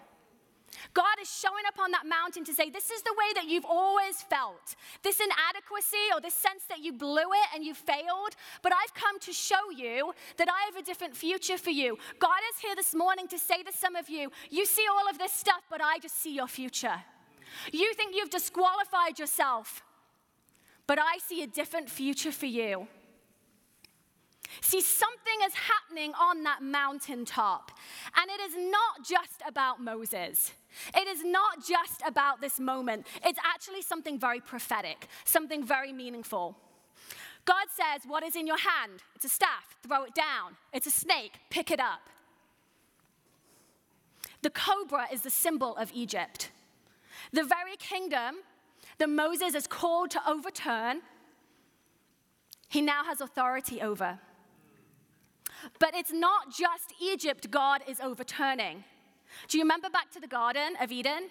God 0.93 1.17
is 1.21 1.29
showing 1.29 1.63
up 1.67 1.79
on 1.79 1.91
that 1.91 2.05
mountain 2.05 2.43
to 2.45 2.53
say, 2.53 2.69
This 2.69 2.91
is 2.91 3.01
the 3.01 3.13
way 3.17 3.33
that 3.35 3.47
you've 3.47 3.65
always 3.65 4.21
felt. 4.21 4.75
This 5.03 5.19
inadequacy 5.19 6.11
or 6.13 6.21
this 6.21 6.33
sense 6.33 6.63
that 6.69 6.79
you 6.79 6.93
blew 6.93 7.17
it 7.17 7.47
and 7.53 7.63
you 7.63 7.73
failed. 7.73 8.35
But 8.61 8.73
I've 8.73 8.93
come 8.93 9.19
to 9.19 9.33
show 9.33 9.69
you 9.75 10.13
that 10.37 10.47
I 10.49 10.65
have 10.65 10.81
a 10.81 10.85
different 10.85 11.15
future 11.15 11.57
for 11.57 11.71
you. 11.71 11.97
God 12.19 12.39
is 12.51 12.61
here 12.61 12.75
this 12.75 12.93
morning 12.93 13.27
to 13.29 13.37
say 13.37 13.63
to 13.63 13.71
some 13.71 13.95
of 13.95 14.09
you, 14.09 14.31
You 14.49 14.65
see 14.65 14.85
all 14.91 15.09
of 15.09 15.17
this 15.17 15.33
stuff, 15.33 15.61
but 15.69 15.81
I 15.81 15.99
just 15.99 16.21
see 16.21 16.33
your 16.33 16.47
future. 16.47 17.03
You 17.71 17.93
think 17.95 18.15
you've 18.15 18.29
disqualified 18.29 19.19
yourself, 19.19 19.83
but 20.87 20.99
I 20.99 21.17
see 21.17 21.43
a 21.43 21.47
different 21.47 21.89
future 21.89 22.31
for 22.31 22.45
you. 22.45 22.87
See, 24.59 24.81
something 24.81 25.39
is 25.45 25.53
happening 25.53 26.13
on 26.19 26.43
that 26.43 26.61
mountaintop, 26.61 27.71
and 28.15 28.29
it 28.29 28.41
is 28.41 28.55
not 28.71 29.05
just 29.07 29.41
about 29.47 29.81
Moses. 29.81 30.51
It 30.95 31.07
is 31.07 31.23
not 31.23 31.65
just 31.65 32.01
about 32.05 32.41
this 32.41 32.59
moment. 32.59 33.07
It's 33.23 33.39
actually 33.43 33.81
something 33.81 34.19
very 34.19 34.41
prophetic, 34.41 35.07
something 35.23 35.65
very 35.65 35.93
meaningful. 35.93 36.57
God 37.45 37.67
says, 37.69 38.03
What 38.05 38.23
is 38.23 38.35
in 38.35 38.45
your 38.45 38.57
hand? 38.57 39.03
It's 39.15 39.25
a 39.25 39.29
staff, 39.29 39.77
throw 39.87 40.03
it 40.03 40.13
down. 40.13 40.57
It's 40.73 40.87
a 40.87 40.91
snake, 40.91 41.39
pick 41.49 41.71
it 41.71 41.79
up. 41.79 42.01
The 44.41 44.49
cobra 44.49 45.07
is 45.11 45.21
the 45.21 45.29
symbol 45.29 45.75
of 45.77 45.91
Egypt. 45.93 46.51
The 47.31 47.43
very 47.43 47.75
kingdom 47.77 48.37
that 48.97 49.09
Moses 49.09 49.55
is 49.55 49.67
called 49.67 50.11
to 50.11 50.29
overturn, 50.29 51.01
he 52.67 52.81
now 52.81 53.03
has 53.03 53.21
authority 53.21 53.81
over. 53.81 54.19
But 55.79 55.95
it's 55.95 56.11
not 56.11 56.51
just 56.51 56.93
Egypt 57.01 57.51
God 57.51 57.81
is 57.87 57.99
overturning. 57.99 58.83
Do 59.47 59.57
you 59.57 59.63
remember 59.63 59.89
back 59.89 60.11
to 60.11 60.19
the 60.19 60.27
Garden 60.27 60.73
of 60.81 60.91
Eden? 60.91 61.29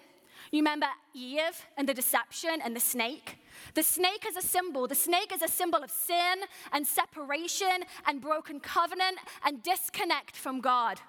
You 0.51 0.59
remember 0.59 0.87
Eve 1.13 1.65
and 1.77 1.87
the 1.87 1.93
deception 1.93 2.61
and 2.63 2.75
the 2.75 2.79
snake? 2.79 3.37
The 3.75 3.83
snake 3.83 4.25
is 4.27 4.35
a 4.35 4.41
symbol. 4.41 4.87
The 4.87 4.95
snake 4.95 5.31
is 5.33 5.41
a 5.41 5.47
symbol 5.47 5.83
of 5.83 5.91
sin 5.91 6.41
and 6.71 6.85
separation 6.85 7.83
and 8.07 8.21
broken 8.21 8.59
covenant 8.59 9.17
and 9.45 9.61
disconnect 9.61 10.35
from 10.35 10.59
God. 10.59 10.99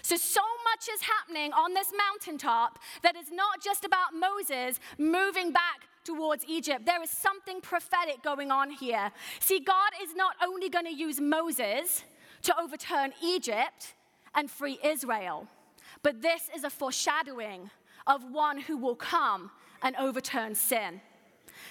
So, 0.00 0.16
so 0.16 0.40
much 0.64 0.88
is 0.92 1.02
happening 1.02 1.52
on 1.52 1.74
this 1.74 1.92
mountaintop 1.96 2.78
that 3.02 3.14
is 3.14 3.30
not 3.30 3.62
just 3.62 3.84
about 3.84 4.14
Moses 4.14 4.80
moving 4.98 5.52
back 5.52 5.82
towards 6.04 6.44
Egypt. 6.48 6.84
There 6.86 7.02
is 7.02 7.10
something 7.10 7.60
prophetic 7.60 8.22
going 8.22 8.50
on 8.50 8.70
here. 8.70 9.12
See, 9.38 9.60
God 9.60 9.90
is 10.02 10.16
not 10.16 10.34
only 10.42 10.68
going 10.68 10.86
to 10.86 10.94
use 10.94 11.20
Moses 11.20 12.02
to 12.42 12.60
overturn 12.60 13.12
Egypt 13.22 13.94
and 14.34 14.50
free 14.50 14.78
Israel, 14.82 15.46
but 16.02 16.22
this 16.22 16.48
is 16.54 16.64
a 16.64 16.70
foreshadowing 16.70 17.70
of 18.06 18.24
one 18.30 18.60
who 18.60 18.76
will 18.76 18.96
come 18.96 19.50
and 19.82 19.94
overturn 19.96 20.54
sin 20.54 21.00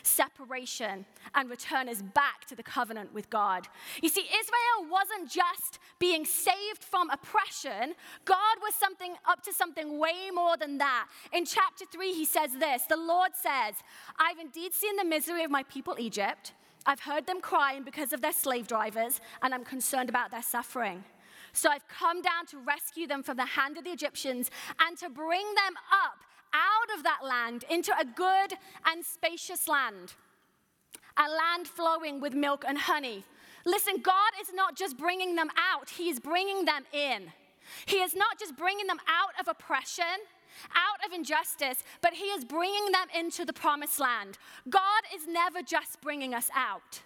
separation 0.04 1.06
and 1.36 1.50
return 1.50 1.90
us 1.90 2.02
back 2.02 2.46
to 2.46 2.56
the 2.56 2.64
covenant 2.64 3.14
with 3.14 3.30
God. 3.30 3.68
You 4.02 4.10
see, 4.10 4.22
Israel 4.22 4.90
wasn't 4.90 5.30
just 5.30 5.80
being 6.00 6.26
saved 6.26 6.84
from 6.84 7.10
oppression, 7.10 7.94
God 8.26 8.58
was 8.62 8.76
something 8.76 9.16
up 9.26 9.44
to 9.44 9.54
something 9.54 10.00
way 10.00 10.30
more 10.34 10.58
than 10.58 10.78
that. 10.80 11.08
In 11.32 11.46
chapter 11.46 11.86
3, 11.92 12.14
he 12.14 12.26
says 12.26 12.52
this 12.60 12.84
The 12.90 12.98
Lord 12.98 13.32
says, 13.34 13.76
I've 14.18 14.40
indeed 14.40 14.74
seen 14.74 14.96
the 14.96 15.06
misery 15.06 15.44
of 15.44 15.52
my 15.52 15.64
people 15.64 15.96
Egypt. 16.00 16.54
I've 16.86 17.02
heard 17.02 17.28
them 17.28 17.42
crying 17.42 17.84
because 17.84 18.12
of 18.12 18.22
their 18.22 18.34
slave 18.34 18.68
drivers, 18.68 19.22
and 19.42 19.54
I'm 19.54 19.64
concerned 19.64 20.10
about 20.10 20.32
their 20.32 20.42
suffering. 20.42 21.04
So 21.54 21.70
I've 21.70 21.88
come 21.88 22.22
down 22.22 22.46
to 22.48 22.58
rescue 22.58 23.08
them 23.08 23.24
from 23.24 23.38
the 23.38 23.46
hand 23.46 23.78
of 23.78 23.84
the 23.84 23.92
Egyptians 23.92 24.50
and 24.80 24.98
to 24.98 25.10
bring 25.10 25.46
them 25.56 25.76
up 25.92 26.20
out 26.54 26.98
of 26.98 27.04
that 27.04 27.20
land 27.24 27.66
into 27.70 27.92
a 28.00 28.06
good 28.06 28.58
and 28.86 29.06
spacious 29.06 29.68
land, 29.68 30.14
a 31.18 31.30
land 31.30 31.68
flowing 31.68 32.20
with 32.20 32.34
milk 32.34 32.64
and 32.68 32.78
honey. 32.78 33.24
Listen, 33.66 33.96
God 34.02 34.32
is 34.42 34.54
not 34.54 34.76
just 34.76 34.98
bringing 34.98 35.36
them 35.36 35.50
out, 35.58 35.90
He 35.90 36.10
is 36.10 36.20
bringing 36.20 36.66
them 36.66 36.84
in. 36.94 37.32
He 37.86 37.98
is 37.98 38.16
not 38.16 38.40
just 38.40 38.58
bringing 38.58 38.88
them 38.88 39.00
out 39.08 39.40
of 39.40 39.48
oppression, 39.48 40.06
out 40.76 41.06
of 41.06 41.14
injustice, 41.14 41.84
but 42.02 42.14
He 42.14 42.26
is 42.26 42.46
bringing 42.46 42.92
them 42.92 43.08
into 43.18 43.46
the 43.46 43.54
promised 43.54 44.00
land. 44.00 44.38
God 44.70 45.04
is 45.16 45.28
never 45.28 45.62
just 45.62 46.02
bringing 46.02 46.34
us 46.34 46.50
out, 46.56 47.02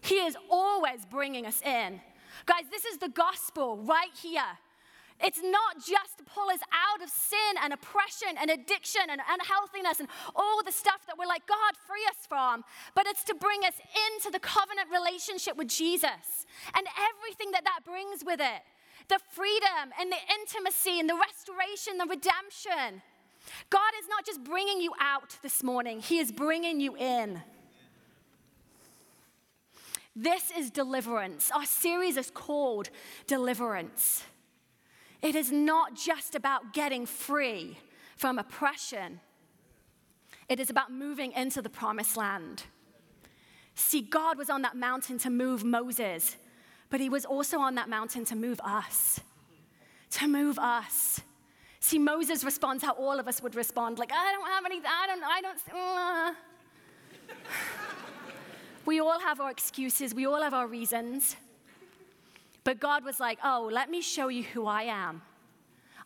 He 0.00 0.16
is 0.16 0.36
always 0.50 1.04
bringing 1.10 1.46
us 1.46 1.62
in. 1.62 2.00
Guys, 2.44 2.64
this 2.70 2.84
is 2.84 2.98
the 2.98 3.08
gospel 3.08 3.78
right 3.78 4.14
here. 4.20 4.58
It's 5.22 5.40
not 5.42 5.76
just 5.76 6.18
to 6.18 6.24
pull 6.24 6.50
us 6.50 6.60
out 6.68 7.02
of 7.02 7.08
sin 7.08 7.56
and 7.62 7.72
oppression 7.72 8.36
and 8.38 8.50
addiction 8.50 9.00
and 9.08 9.20
unhealthiness 9.26 9.98
and 9.98 10.08
all 10.34 10.62
the 10.62 10.72
stuff 10.72 11.06
that 11.06 11.16
we're 11.16 11.26
like, 11.26 11.46
God, 11.46 11.72
free 11.86 12.04
us 12.10 12.26
from, 12.28 12.64
but 12.94 13.06
it's 13.06 13.24
to 13.24 13.34
bring 13.34 13.64
us 13.64 13.80
into 14.12 14.30
the 14.30 14.38
covenant 14.38 14.88
relationship 14.92 15.56
with 15.56 15.68
Jesus 15.68 16.44
and 16.74 16.86
everything 17.00 17.52
that 17.52 17.64
that 17.64 17.80
brings 17.84 18.24
with 18.24 18.40
it 18.40 18.60
the 19.08 19.18
freedom 19.30 19.92
and 20.00 20.10
the 20.10 20.16
intimacy 20.40 21.00
and 21.00 21.08
the 21.08 21.14
restoration, 21.14 21.98
the 21.98 22.06
redemption. 22.06 23.02
God 23.70 23.92
is 24.00 24.08
not 24.08 24.26
just 24.26 24.42
bringing 24.42 24.80
you 24.80 24.92
out 25.00 25.36
this 25.42 25.62
morning, 25.62 26.00
He 26.00 26.18
is 26.18 26.32
bringing 26.32 26.80
you 26.80 26.96
in. 26.96 27.42
This 30.14 30.50
is 30.56 30.70
deliverance. 30.70 31.50
Our 31.54 31.66
series 31.66 32.16
is 32.16 32.30
called 32.30 32.88
Deliverance. 33.26 34.24
It 35.20 35.34
is 35.34 35.52
not 35.52 35.94
just 35.94 36.34
about 36.34 36.72
getting 36.72 37.04
free 37.04 37.78
from 38.16 38.38
oppression, 38.38 39.20
it 40.48 40.58
is 40.58 40.70
about 40.70 40.90
moving 40.90 41.32
into 41.32 41.60
the 41.60 41.68
promised 41.68 42.16
land. 42.16 42.62
See, 43.74 44.00
God 44.00 44.38
was 44.38 44.48
on 44.48 44.62
that 44.62 44.74
mountain 44.74 45.18
to 45.18 45.28
move 45.28 45.64
Moses, 45.64 46.36
but 46.90 47.00
he 47.00 47.08
was 47.08 47.24
also 47.24 47.58
on 47.58 47.74
that 47.74 47.88
mountain 47.88 48.24
to 48.26 48.36
move 48.36 48.60
us. 48.64 49.20
To 50.12 50.28
move 50.28 50.58
us. 50.58 51.20
See, 51.80 51.98
Moses 51.98 52.44
responds 52.44 52.82
how 52.82 52.92
all 52.92 53.18
of 53.18 53.28
us 53.28 53.42
would 53.42 53.54
respond 53.54 53.98
like, 53.98 54.12
I 54.12 54.32
don't 54.32 54.46
have 54.48 54.64
any, 54.64 54.80
I 54.84 55.06
don't, 55.06 55.22
I 55.24 55.40
don't. 55.40 55.58
Uh. 55.74 56.34
we 58.86 59.00
all 59.00 59.20
have 59.20 59.40
our 59.40 59.50
excuses, 59.50 60.14
we 60.14 60.26
all 60.26 60.42
have 60.42 60.54
our 60.54 60.66
reasons. 60.66 61.36
But 62.64 62.80
God 62.80 63.04
was 63.04 63.20
like, 63.20 63.38
oh, 63.44 63.68
let 63.72 63.90
me 63.90 64.00
show 64.00 64.28
you 64.28 64.42
who 64.42 64.66
I 64.66 64.82
am. 64.82 65.22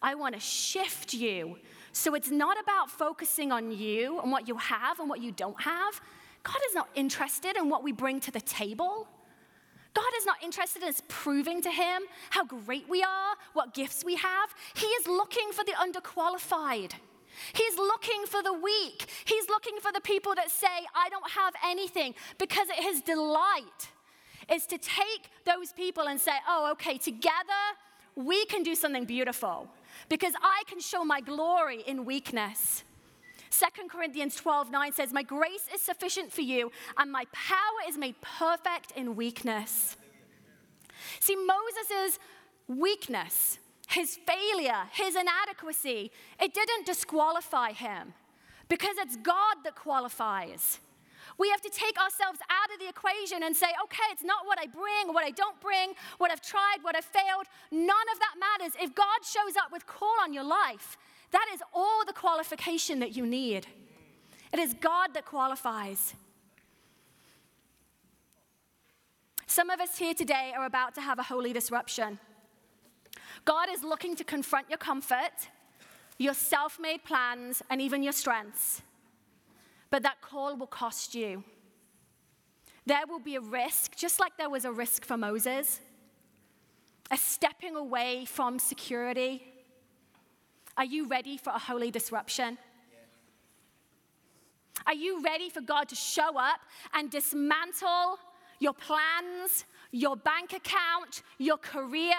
I 0.03 0.15
want 0.15 0.35
to 0.35 0.41
shift 0.41 1.15
you. 1.15 1.57
So 1.93 2.15
it's 2.15 2.31
not 2.31 2.61
about 2.61 2.91
focusing 2.91 3.51
on 3.51 3.71
you 3.73 4.21
and 4.21 4.31
what 4.31 4.47
you 4.47 4.57
have 4.57 5.01
and 5.01 5.09
what 5.09 5.23
you 5.23 5.33
don't 5.33 5.61
have. 5.61 6.01
God 6.43 6.59
is 6.69 6.75
not 6.75 6.89
interested 6.95 7.57
in 7.57 7.69
what 7.69 7.83
we 7.83 7.93
bring 7.93 8.21
to 8.21 8.31
the 8.31 8.41
table. 8.41 9.09
God 9.95 10.13
is 10.19 10.27
not 10.27 10.43
interested 10.43 10.83
in 10.83 10.89
us 10.89 11.03
proving 11.09 11.63
to 11.63 11.71
Him 11.71 12.03
how 12.31 12.45
great 12.45 12.89
we 12.89 13.03
are, 13.03 13.35
what 13.53 13.75
gifts 13.75 14.05
we 14.05 14.17
have. 14.17 14.55
He 14.75 14.87
is 14.87 15.07
looking 15.07 15.51
for 15.53 15.65
the 15.65 15.73
underqualified. 15.73 16.93
He's 17.53 17.77
looking 17.77 18.25
for 18.27 18.43
the 18.43 18.53
weak. 18.53 19.07
He's 19.25 19.49
looking 19.49 19.79
for 19.81 19.93
the 19.93 20.01
people 20.01 20.35
that 20.35 20.51
say, 20.51 20.67
I 20.95 21.09
don't 21.09 21.31
have 21.31 21.55
anything, 21.65 22.15
because 22.39 22.69
His 22.75 23.01
delight 23.01 23.91
is 24.53 24.67
to 24.67 24.79
take 24.79 25.31
those 25.45 25.73
people 25.73 26.09
and 26.09 26.21
say, 26.21 26.33
oh, 26.49 26.71
okay, 26.73 26.99
together 26.99 27.63
we 28.17 28.45
can 28.47 28.63
do 28.63 28.75
something 28.75 29.05
beautiful 29.05 29.69
because 30.09 30.35
I 30.43 30.63
can 30.67 30.81
show 30.81 31.05
my 31.05 31.21
glory 31.21 31.83
in 31.87 32.05
weakness. 32.05 32.85
2 33.51 33.89
Corinthians 33.89 34.37
12 34.37 34.71
9 34.71 34.93
says, 34.93 35.13
My 35.13 35.23
grace 35.23 35.67
is 35.75 35.81
sufficient 35.81 36.33
for 36.33 36.43
you, 36.43 36.71
and 36.97 37.11
my 37.11 37.25
power 37.33 37.89
is 37.89 37.99
made 37.99 38.15
perfect 38.21 38.93
in 38.97 39.17
weakness. 39.17 39.97
See, 41.19 41.37
Moses' 41.37 42.19
weakness, 42.69 43.59
his 43.89 44.19
failure, 44.27 44.85
his 44.93 45.17
inadequacy, 45.17 46.11
it 46.41 46.55
didn't 46.55 46.87
disqualify 46.87 47.73
him 47.73 48.15
because 48.69 48.97
it's 48.99 49.17
God 49.17 49.57
that 49.65 49.75
qualifies. 49.75 50.79
We 51.39 51.49
have 51.51 51.61
to 51.63 51.71
take 51.71 51.99
ourselves 51.99 52.39
out 52.51 52.73
of 52.73 52.81
the 52.81 52.89
equation 52.89 53.43
and 53.43 53.57
say, 53.57 53.69
okay, 53.85 54.09
it's 54.13 54.23
not 54.23 54.47
what 54.47 54.59
I 54.59 54.67
bring 54.67 55.13
what 55.13 55.25
I 55.25 55.31
don't 55.31 55.59
bring, 55.61 55.95
what 56.19 56.31
I've 56.31 56.41
tried, 56.41 56.79
what 56.83 56.95
I've 56.95 57.05
failed. 57.05 57.47
None 57.73 58.07
of 58.13 58.19
that 58.21 58.35
matters. 58.39 58.77
If 58.81 58.95
God 58.95 59.25
shows 59.25 59.57
up 59.57 59.73
with 59.73 59.87
call 59.87 60.15
on 60.23 60.33
your 60.33 60.45
life, 60.45 60.97
that 61.33 61.47
is 61.55 61.61
all 61.73 62.05
the 62.07 62.13
qualification 62.13 63.01
that 63.01 63.17
you 63.17 63.27
need. 63.27 63.67
It 64.53 64.59
is 64.59 64.75
God 64.75 65.15
that 65.15 65.25
qualifies. 65.25 66.15
Some 69.47 69.71
of 69.71 69.81
us 69.81 69.99
here 69.99 70.15
today 70.15 70.53
are 70.57 70.67
about 70.67 70.95
to 70.95 71.01
have 71.01 71.19
a 71.19 71.25
holy 71.25 71.53
disruption. 71.53 72.19
God 73.45 73.69
is 73.71 73.83
looking 73.83 74.15
to 74.17 74.25
confront 74.25 74.69
your 74.69 74.79
comfort, 74.79 75.49
your 76.19 76.35
self 76.35 76.79
made 76.81 77.05
plans, 77.05 77.63
and 77.71 77.81
even 77.81 78.03
your 78.03 78.13
strengths. 78.13 78.83
But 79.91 80.03
that 80.05 80.21
call 80.21 80.57
will 80.57 80.67
cost 80.67 81.15
you. 81.15 81.43
There 82.87 83.07
will 83.09 83.19
be 83.19 83.37
a 83.37 83.41
risk, 83.41 83.97
just 83.97 84.21
like 84.21 84.37
there 84.37 84.51
was 84.51 84.65
a 84.65 84.73
risk 84.73 85.05
for 85.05 85.17
Moses, 85.17 85.81
a 87.11 87.17
stepping 87.17 87.77
away 87.77 88.25
from 88.25 88.59
security, 88.59 89.50
are 90.81 90.87
you 90.87 91.07
ready 91.07 91.37
for 91.37 91.51
a 91.51 91.59
holy 91.59 91.91
disruption? 91.91 92.57
Are 94.87 94.95
you 94.95 95.23
ready 95.23 95.51
for 95.51 95.61
God 95.61 95.91
to 95.91 95.95
show 95.95 96.39
up 96.39 96.61
and 96.95 97.11
dismantle 97.11 98.19
your 98.61 98.73
plans, 98.73 99.67
your 99.91 100.17
bank 100.17 100.55
account, 100.55 101.21
your 101.37 101.59
career, 101.59 102.15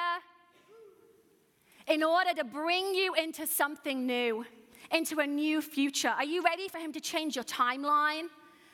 in 1.87 2.03
order 2.03 2.35
to 2.35 2.43
bring 2.43 2.93
you 2.93 3.15
into 3.15 3.47
something 3.47 4.05
new, 4.05 4.45
into 4.91 5.19
a 5.21 5.25
new 5.25 5.59
future? 5.59 6.09
Are 6.09 6.23
you 6.23 6.43
ready 6.43 6.67
for 6.67 6.77
Him 6.77 6.93
to 6.93 6.99
change 6.99 7.35
your 7.35 7.45
timeline 7.45 8.27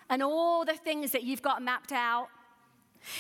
and 0.10 0.22
all 0.22 0.66
the 0.66 0.76
things 0.76 1.12
that 1.12 1.24
you've 1.24 1.42
got 1.42 1.62
mapped 1.62 1.94
out? 1.94 2.28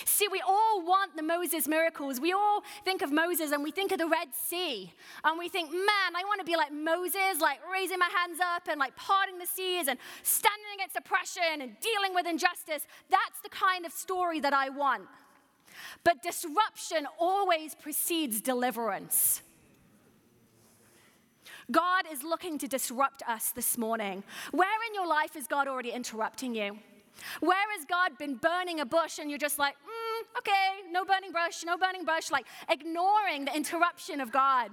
See, 0.05 0.27
we 0.27 0.41
all 0.41 0.85
want 0.85 1.15
the 1.15 1.23
Moses 1.23 1.67
miracles. 1.67 2.19
We 2.19 2.33
all 2.33 2.63
think 2.83 3.01
of 3.01 3.11
Moses 3.11 3.51
and 3.51 3.63
we 3.63 3.71
think 3.71 3.91
of 3.91 3.97
the 3.97 4.07
Red 4.07 4.29
Sea. 4.33 4.91
And 5.23 5.39
we 5.39 5.49
think, 5.49 5.71
man, 5.71 6.15
I 6.15 6.23
want 6.25 6.39
to 6.39 6.45
be 6.45 6.55
like 6.55 6.71
Moses, 6.71 7.39
like 7.41 7.59
raising 7.71 7.99
my 7.99 8.09
hands 8.15 8.39
up 8.39 8.67
and 8.69 8.79
like 8.79 8.95
parting 8.95 9.37
the 9.37 9.45
seas 9.45 9.87
and 9.87 9.97
standing 10.23 10.65
against 10.75 10.95
oppression 10.95 11.61
and 11.61 11.79
dealing 11.79 12.13
with 12.13 12.25
injustice. 12.27 12.85
That's 13.09 13.39
the 13.43 13.49
kind 13.49 13.85
of 13.85 13.91
story 13.91 14.39
that 14.39 14.53
I 14.53 14.69
want. 14.69 15.03
But 16.03 16.23
disruption 16.23 17.07
always 17.19 17.75
precedes 17.75 18.41
deliverance. 18.41 19.41
God 21.69 22.05
is 22.11 22.23
looking 22.23 22.57
to 22.59 22.67
disrupt 22.67 23.23
us 23.27 23.51
this 23.51 23.77
morning. 23.77 24.23
Where 24.51 24.69
in 24.87 24.93
your 24.93 25.07
life 25.07 25.35
is 25.35 25.47
God 25.47 25.67
already 25.67 25.91
interrupting 25.91 26.55
you? 26.55 26.79
Where 27.39 27.71
has 27.75 27.85
God 27.85 28.17
been 28.17 28.35
burning 28.35 28.79
a 28.79 28.85
bush 28.85 29.19
and 29.19 29.29
you're 29.29 29.39
just 29.39 29.59
like, 29.59 29.75
mm, 29.75 30.37
okay, 30.39 30.89
no 30.91 31.05
burning 31.05 31.31
bush, 31.31 31.63
no 31.65 31.77
burning 31.77 32.05
bush, 32.05 32.31
like 32.31 32.45
ignoring 32.69 33.45
the 33.45 33.55
interruption 33.55 34.21
of 34.21 34.31
God? 34.31 34.71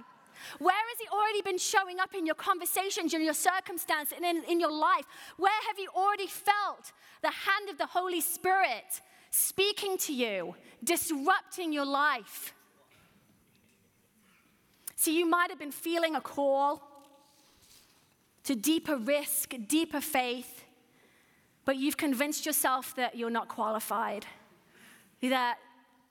Where 0.59 0.75
has 0.75 0.99
He 0.99 1.07
already 1.15 1.41
been 1.41 1.57
showing 1.57 1.99
up 1.99 2.13
in 2.13 2.25
your 2.25 2.35
conversations, 2.35 3.13
in 3.13 3.23
your 3.23 3.33
circumstance, 3.33 4.11
and 4.15 4.25
in, 4.25 4.43
in 4.45 4.59
your 4.59 4.71
life? 4.71 5.05
Where 5.37 5.61
have 5.67 5.79
you 5.79 5.89
already 5.95 6.27
felt 6.27 6.91
the 7.21 7.31
hand 7.31 7.69
of 7.69 7.77
the 7.77 7.85
Holy 7.85 8.21
Spirit 8.21 9.01
speaking 9.31 9.97
to 9.99 10.13
you, 10.13 10.55
disrupting 10.83 11.73
your 11.73 11.85
life? 11.85 12.53
See, 14.95 15.17
you 15.17 15.25
might 15.25 15.49
have 15.49 15.59
been 15.59 15.71
feeling 15.71 16.15
a 16.15 16.21
call 16.21 16.81
to 18.43 18.55
deeper 18.55 18.97
risk, 18.97 19.53
deeper 19.67 20.01
faith 20.01 20.54
but 21.65 21.77
you've 21.77 21.97
convinced 21.97 22.45
yourself 22.45 22.95
that 22.95 23.17
you're 23.17 23.29
not 23.29 23.47
qualified, 23.49 24.25
that 25.21 25.57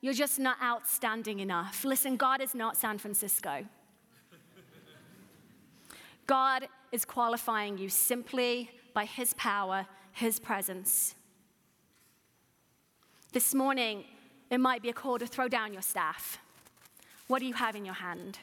you're 0.00 0.12
just 0.12 0.38
not 0.38 0.56
outstanding 0.62 1.40
enough. 1.40 1.84
Listen, 1.84 2.16
God 2.16 2.40
is 2.42 2.54
not 2.54 2.76
San 2.76 2.98
Francisco. 2.98 3.64
God 6.26 6.68
is 6.90 7.04
qualifying 7.04 7.78
you 7.78 7.88
simply 7.88 8.70
by 8.92 9.04
His 9.04 9.34
power, 9.34 9.86
His 10.12 10.38
presence. 10.38 11.14
This 13.32 13.54
morning, 13.54 14.04
it 14.50 14.58
might 14.58 14.82
be 14.82 14.88
a 14.88 14.92
call 14.92 15.18
to 15.18 15.26
throw 15.26 15.48
down 15.48 15.72
your 15.72 15.82
staff. 15.82 16.38
What 17.26 17.38
do 17.38 17.46
you 17.46 17.54
have 17.54 17.76
in 17.76 17.84
your 17.84 17.94
hand? 17.94 18.38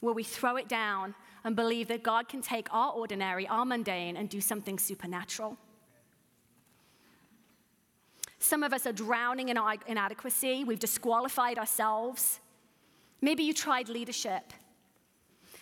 Will 0.00 0.14
we 0.14 0.24
throw 0.24 0.56
it 0.56 0.68
down 0.68 1.14
and 1.44 1.54
believe 1.54 1.88
that 1.88 2.02
God 2.02 2.28
can 2.28 2.40
take 2.40 2.72
our 2.72 2.92
ordinary, 2.92 3.46
our 3.46 3.64
mundane, 3.64 4.16
and 4.16 4.28
do 4.28 4.40
something 4.40 4.78
supernatural. 4.78 5.58
Some 8.38 8.62
of 8.62 8.72
us 8.72 8.86
are 8.86 8.92
drowning 8.92 9.50
in 9.50 9.56
our 9.56 9.76
inadequacy. 9.86 10.64
We've 10.64 10.78
disqualified 10.78 11.58
ourselves. 11.58 12.40
Maybe 13.20 13.42
you 13.42 13.54
tried 13.54 13.88
leadership. 13.88 14.52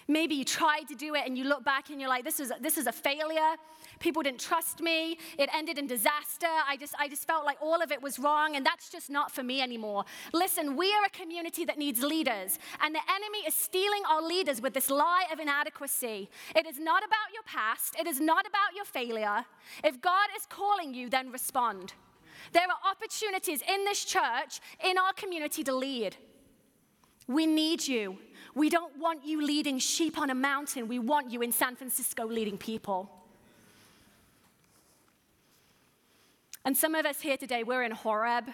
Maybe 0.08 0.34
you 0.34 0.44
tried 0.44 0.88
to 0.88 0.94
do 0.94 1.14
it 1.14 1.22
and 1.26 1.36
you 1.38 1.44
look 1.44 1.64
back 1.64 1.90
and 1.90 2.00
you're 2.00 2.08
like, 2.08 2.24
this 2.24 2.40
is, 2.40 2.52
this 2.60 2.76
is 2.76 2.86
a 2.86 2.92
failure. 2.92 3.56
People 3.98 4.22
didn't 4.22 4.40
trust 4.40 4.80
me. 4.80 5.18
It 5.38 5.48
ended 5.54 5.78
in 5.78 5.86
disaster. 5.86 6.46
I 6.68 6.76
just, 6.76 6.94
I 6.98 7.08
just 7.08 7.26
felt 7.26 7.44
like 7.44 7.58
all 7.60 7.80
of 7.82 7.92
it 7.92 8.02
was 8.02 8.18
wrong, 8.18 8.56
and 8.56 8.64
that's 8.64 8.88
just 8.88 9.10
not 9.10 9.30
for 9.30 9.42
me 9.42 9.60
anymore. 9.60 10.04
Listen, 10.32 10.76
we 10.76 10.92
are 10.92 11.04
a 11.04 11.10
community 11.10 11.64
that 11.64 11.78
needs 11.78 12.02
leaders, 12.02 12.58
and 12.80 12.94
the 12.94 13.00
enemy 13.14 13.38
is 13.46 13.54
stealing 13.54 14.02
our 14.08 14.22
leaders 14.22 14.60
with 14.60 14.74
this 14.74 14.90
lie 14.90 15.26
of 15.32 15.38
inadequacy. 15.38 16.28
It 16.56 16.66
is 16.66 16.78
not 16.78 17.02
about 17.04 17.32
your 17.32 17.42
past, 17.44 17.96
it 17.98 18.06
is 18.06 18.20
not 18.20 18.46
about 18.46 18.74
your 18.74 18.84
failure. 18.84 19.44
If 19.84 20.00
God 20.00 20.28
is 20.36 20.46
calling 20.46 20.94
you, 20.94 21.08
then 21.08 21.30
respond. 21.30 21.94
There 22.52 22.62
are 22.62 22.90
opportunities 22.90 23.62
in 23.62 23.84
this 23.84 24.04
church, 24.04 24.60
in 24.84 24.98
our 24.98 25.12
community, 25.12 25.62
to 25.64 25.74
lead. 25.74 26.16
We 27.28 27.46
need 27.46 27.86
you. 27.86 28.18
We 28.54 28.68
don't 28.68 28.98
want 28.98 29.24
you 29.24 29.44
leading 29.44 29.78
sheep 29.78 30.18
on 30.18 30.30
a 30.30 30.34
mountain. 30.34 30.88
We 30.88 30.98
want 30.98 31.30
you 31.30 31.42
in 31.42 31.52
San 31.52 31.74
Francisco 31.76 32.26
leading 32.26 32.58
people. 32.58 33.10
And 36.64 36.76
some 36.76 36.94
of 36.94 37.06
us 37.06 37.20
here 37.20 37.36
today, 37.36 37.64
we're 37.64 37.82
in 37.82 37.92
Horeb. 37.92 38.44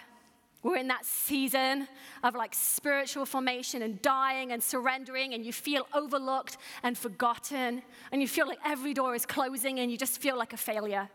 We're 0.61 0.77
in 0.77 0.87
that 0.89 1.05
season 1.05 1.87
of 2.23 2.35
like 2.35 2.53
spiritual 2.53 3.25
formation 3.25 3.81
and 3.81 4.01
dying 4.01 4.51
and 4.51 4.61
surrendering, 4.61 5.33
and 5.33 5.45
you 5.45 5.53
feel 5.53 5.87
overlooked 5.93 6.57
and 6.83 6.97
forgotten, 6.97 7.81
and 8.11 8.21
you 8.21 8.27
feel 8.27 8.47
like 8.47 8.59
every 8.65 8.93
door 8.93 9.15
is 9.15 9.25
closing, 9.25 9.79
and 9.79 9.89
you 9.89 9.97
just 9.97 10.21
feel 10.21 10.37
like 10.37 10.51
a 10.51 10.57
failure. 10.57 11.09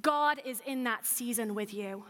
God 0.00 0.40
is 0.44 0.60
in 0.66 0.84
that 0.84 1.06
season 1.06 1.54
with 1.54 1.72
you. 1.72 2.04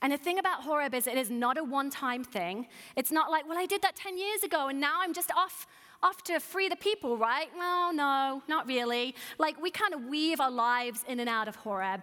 And 0.00 0.12
the 0.12 0.16
thing 0.16 0.38
about 0.38 0.62
Horeb 0.62 0.94
is 0.94 1.06
it 1.06 1.16
is 1.16 1.30
not 1.30 1.58
a 1.58 1.64
one 1.64 1.90
time 1.90 2.24
thing. 2.24 2.66
It's 2.96 3.12
not 3.12 3.30
like, 3.30 3.48
well, 3.48 3.58
I 3.58 3.66
did 3.66 3.82
that 3.82 3.96
10 3.96 4.18
years 4.18 4.42
ago 4.42 4.68
and 4.68 4.80
now 4.80 4.98
I'm 5.00 5.12
just 5.12 5.30
off 5.36 5.66
off 6.02 6.22
to 6.24 6.40
free 6.40 6.68
the 6.68 6.76
people, 6.76 7.16
right? 7.16 7.48
Well, 7.56 7.94
no, 7.94 8.42
not 8.48 8.66
really. 8.66 9.14
Like, 9.38 9.60
we 9.62 9.70
kind 9.70 9.94
of 9.94 10.06
weave 10.06 10.40
our 10.40 10.50
lives 10.50 11.04
in 11.06 11.20
and 11.20 11.28
out 11.28 11.46
of 11.46 11.56
Horeb. 11.56 12.02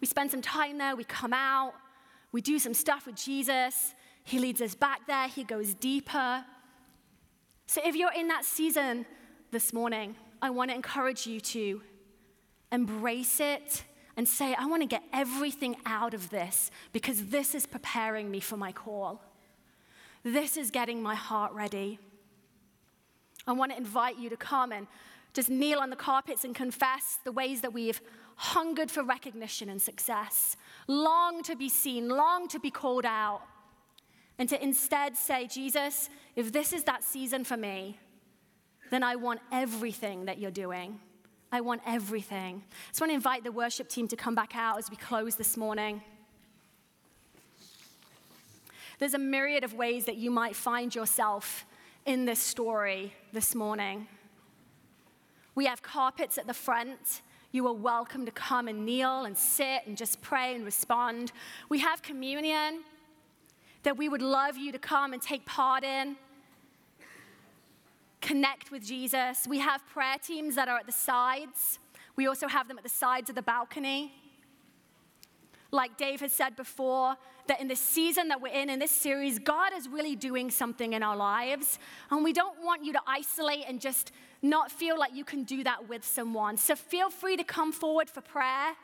We 0.00 0.06
spend 0.06 0.30
some 0.30 0.42
time 0.42 0.78
there, 0.78 0.96
we 0.96 1.04
come 1.04 1.32
out, 1.32 1.74
we 2.32 2.40
do 2.40 2.58
some 2.58 2.74
stuff 2.74 3.06
with 3.06 3.14
Jesus. 3.14 3.94
He 4.24 4.38
leads 4.38 4.60
us 4.60 4.74
back 4.74 5.06
there, 5.06 5.28
He 5.28 5.44
goes 5.44 5.74
deeper. 5.74 6.44
So, 7.66 7.80
if 7.84 7.94
you're 7.94 8.12
in 8.12 8.28
that 8.28 8.44
season 8.44 9.06
this 9.52 9.72
morning, 9.72 10.16
I 10.42 10.50
want 10.50 10.70
to 10.70 10.74
encourage 10.74 11.26
you 11.26 11.40
to 11.40 11.82
embrace 12.72 13.40
it 13.40 13.84
and 14.20 14.28
say, 14.28 14.52
I 14.52 14.66
want 14.66 14.82
to 14.82 14.86
get 14.86 15.02
everything 15.14 15.76
out 15.86 16.12
of 16.12 16.28
this 16.28 16.70
because 16.92 17.28
this 17.28 17.54
is 17.54 17.64
preparing 17.64 18.30
me 18.30 18.38
for 18.38 18.58
my 18.58 18.70
call. 18.70 19.22
This 20.22 20.58
is 20.58 20.70
getting 20.70 21.02
my 21.02 21.14
heart 21.14 21.54
ready. 21.54 21.98
I 23.46 23.52
want 23.52 23.72
to 23.72 23.78
invite 23.78 24.18
you 24.18 24.28
to 24.28 24.36
come 24.36 24.72
and 24.72 24.86
just 25.32 25.48
kneel 25.48 25.78
on 25.78 25.88
the 25.88 25.96
carpets 25.96 26.44
and 26.44 26.54
confess 26.54 27.18
the 27.24 27.32
ways 27.32 27.62
that 27.62 27.72
we've 27.72 27.98
hungered 28.36 28.90
for 28.90 29.02
recognition 29.02 29.70
and 29.70 29.80
success, 29.80 30.54
long 30.86 31.42
to 31.44 31.56
be 31.56 31.70
seen, 31.70 32.10
long 32.10 32.46
to 32.48 32.60
be 32.60 32.70
called 32.70 33.06
out, 33.06 33.40
and 34.38 34.50
to 34.50 34.62
instead 34.62 35.16
say, 35.16 35.46
Jesus, 35.46 36.10
if 36.36 36.52
this 36.52 36.74
is 36.74 36.84
that 36.84 37.02
season 37.04 37.42
for 37.42 37.56
me, 37.56 37.98
then 38.90 39.02
I 39.02 39.16
want 39.16 39.40
everything 39.50 40.26
that 40.26 40.38
you're 40.38 40.50
doing. 40.50 41.00
I 41.52 41.60
want 41.60 41.82
everything. 41.84 42.62
I 42.68 42.90
just 42.90 43.00
want 43.00 43.10
to 43.10 43.14
invite 43.14 43.42
the 43.42 43.50
worship 43.50 43.88
team 43.88 44.06
to 44.08 44.16
come 44.16 44.36
back 44.36 44.54
out 44.54 44.78
as 44.78 44.88
we 44.88 44.96
close 44.96 45.34
this 45.34 45.56
morning. 45.56 46.00
There's 49.00 49.14
a 49.14 49.18
myriad 49.18 49.64
of 49.64 49.74
ways 49.74 50.04
that 50.04 50.16
you 50.16 50.30
might 50.30 50.54
find 50.54 50.94
yourself 50.94 51.66
in 52.06 52.24
this 52.24 52.38
story 52.38 53.14
this 53.32 53.54
morning. 53.54 54.06
We 55.56 55.66
have 55.66 55.82
carpets 55.82 56.38
at 56.38 56.46
the 56.46 56.54
front. 56.54 57.22
You 57.50 57.66
are 57.66 57.72
welcome 57.72 58.24
to 58.26 58.32
come 58.32 58.68
and 58.68 58.86
kneel 58.86 59.24
and 59.24 59.36
sit 59.36 59.82
and 59.86 59.96
just 59.96 60.20
pray 60.20 60.54
and 60.54 60.64
respond. 60.64 61.32
We 61.68 61.80
have 61.80 62.00
communion 62.00 62.82
that 63.82 63.96
we 63.96 64.08
would 64.08 64.22
love 64.22 64.56
you 64.56 64.70
to 64.70 64.78
come 64.78 65.12
and 65.12 65.20
take 65.20 65.44
part 65.46 65.82
in. 65.82 66.16
Connect 68.20 68.70
with 68.70 68.84
Jesus. 68.84 69.46
We 69.48 69.58
have 69.60 69.86
prayer 69.86 70.16
teams 70.18 70.54
that 70.54 70.68
are 70.68 70.76
at 70.76 70.86
the 70.86 70.92
sides. 70.92 71.78
We 72.16 72.26
also 72.26 72.48
have 72.48 72.68
them 72.68 72.76
at 72.76 72.84
the 72.84 72.90
sides 72.90 73.30
of 73.30 73.36
the 73.36 73.42
balcony 73.42 74.12
like 75.72 75.96
Dave 75.96 76.20
has 76.20 76.32
said 76.32 76.56
before, 76.56 77.16
that 77.46 77.60
in 77.60 77.68
the 77.68 77.76
season 77.76 78.28
that 78.28 78.40
we're 78.40 78.52
in, 78.52 78.70
in 78.70 78.78
this 78.78 78.90
series, 78.90 79.38
God 79.38 79.72
is 79.74 79.88
really 79.88 80.16
doing 80.16 80.50
something 80.50 80.92
in 80.92 81.02
our 81.02 81.16
lives. 81.16 81.78
And 82.10 82.22
we 82.24 82.32
don't 82.32 82.62
want 82.62 82.84
you 82.84 82.92
to 82.92 83.00
isolate 83.06 83.64
and 83.66 83.80
just 83.80 84.12
not 84.42 84.70
feel 84.70 84.98
like 84.98 85.14
you 85.14 85.24
can 85.24 85.44
do 85.44 85.64
that 85.64 85.88
with 85.88 86.04
someone. 86.04 86.56
So 86.56 86.74
feel 86.74 87.10
free 87.10 87.36
to 87.36 87.44
come 87.44 87.72
forward 87.72 88.08
for 88.08 88.20
prayer. 88.20 88.74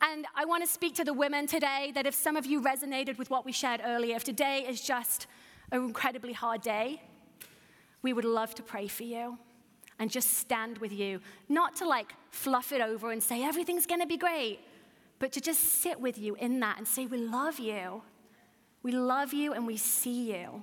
And 0.00 0.26
I 0.34 0.44
want 0.44 0.64
to 0.64 0.68
speak 0.68 0.94
to 0.96 1.04
the 1.04 1.14
women 1.14 1.46
today 1.46 1.92
that 1.94 2.06
if 2.06 2.14
some 2.14 2.36
of 2.36 2.44
you 2.44 2.60
resonated 2.60 3.18
with 3.18 3.30
what 3.30 3.44
we 3.44 3.52
shared 3.52 3.80
earlier, 3.84 4.16
if 4.16 4.24
today 4.24 4.64
is 4.68 4.80
just 4.80 5.26
an 5.70 5.82
incredibly 5.82 6.32
hard 6.32 6.60
day, 6.60 7.02
we 8.04 8.12
would 8.12 8.24
love 8.24 8.54
to 8.54 8.62
pray 8.62 8.86
for 8.86 9.02
you 9.02 9.36
and 9.98 10.08
just 10.08 10.34
stand 10.38 10.78
with 10.78 10.92
you. 10.92 11.20
Not 11.48 11.74
to 11.76 11.88
like 11.88 12.14
fluff 12.30 12.70
it 12.70 12.80
over 12.80 13.10
and 13.10 13.20
say 13.20 13.42
everything's 13.42 13.86
going 13.86 14.00
to 14.00 14.06
be 14.06 14.16
great 14.16 14.60
but 15.18 15.32
to 15.32 15.40
just 15.40 15.80
sit 15.80 16.00
with 16.00 16.18
you 16.18 16.34
in 16.34 16.60
that 16.60 16.78
and 16.78 16.86
say, 16.86 17.06
We 17.06 17.18
love 17.18 17.58
you. 17.58 18.02
We 18.82 18.92
love 18.92 19.32
you 19.32 19.54
and 19.54 19.66
we 19.66 19.78
see 19.78 20.32
you. 20.34 20.62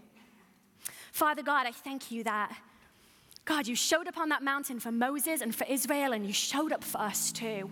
Father 1.11 1.41
God, 1.41 1.65
I 1.65 1.71
thank 1.71 2.11
you 2.11 2.23
that, 2.25 2.55
God, 3.43 3.65
you 3.65 3.75
showed 3.75 4.07
up 4.07 4.17
on 4.17 4.29
that 4.29 4.43
mountain 4.43 4.79
for 4.79 4.91
Moses 4.91 5.41
and 5.41 5.55
for 5.55 5.65
Israel, 5.65 6.13
and 6.13 6.27
you 6.27 6.33
showed 6.33 6.71
up 6.71 6.83
for 6.83 6.99
us 6.99 7.31
too. 7.31 7.71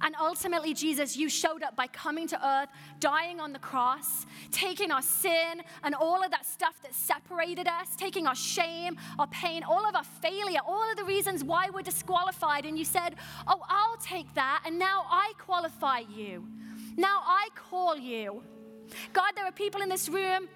And 0.00 0.14
ultimately, 0.20 0.74
Jesus, 0.74 1.16
you 1.16 1.28
showed 1.28 1.62
up 1.62 1.74
by 1.74 1.86
coming 1.88 2.28
to 2.28 2.46
earth, 2.46 2.68
dying 3.00 3.40
on 3.40 3.52
the 3.52 3.58
cross, 3.58 4.26
taking 4.52 4.90
our 4.92 5.02
sin 5.02 5.62
and 5.82 5.94
all 5.94 6.22
of 6.22 6.30
that 6.30 6.46
stuff 6.46 6.80
that 6.82 6.94
separated 6.94 7.66
us, 7.66 7.96
taking 7.96 8.26
our 8.26 8.34
shame, 8.34 8.96
our 9.18 9.26
pain, 9.28 9.62
all 9.64 9.88
of 9.88 9.94
our 9.94 10.04
failure, 10.04 10.60
all 10.66 10.88
of 10.90 10.96
the 10.96 11.04
reasons 11.04 11.42
why 11.42 11.68
we're 11.72 11.82
disqualified. 11.82 12.64
And 12.64 12.78
you 12.78 12.84
said, 12.84 13.16
Oh, 13.46 13.60
I'll 13.68 13.96
take 13.96 14.32
that, 14.34 14.62
and 14.66 14.78
now 14.78 15.04
I 15.10 15.32
qualify 15.38 16.00
you. 16.14 16.46
Now 16.96 17.20
I 17.24 17.48
call 17.54 17.96
you. 17.96 18.42
God, 19.12 19.32
there 19.34 19.46
are 19.46 19.52
people 19.52 19.82
in 19.82 19.88
this 19.88 20.08
room 20.08 20.48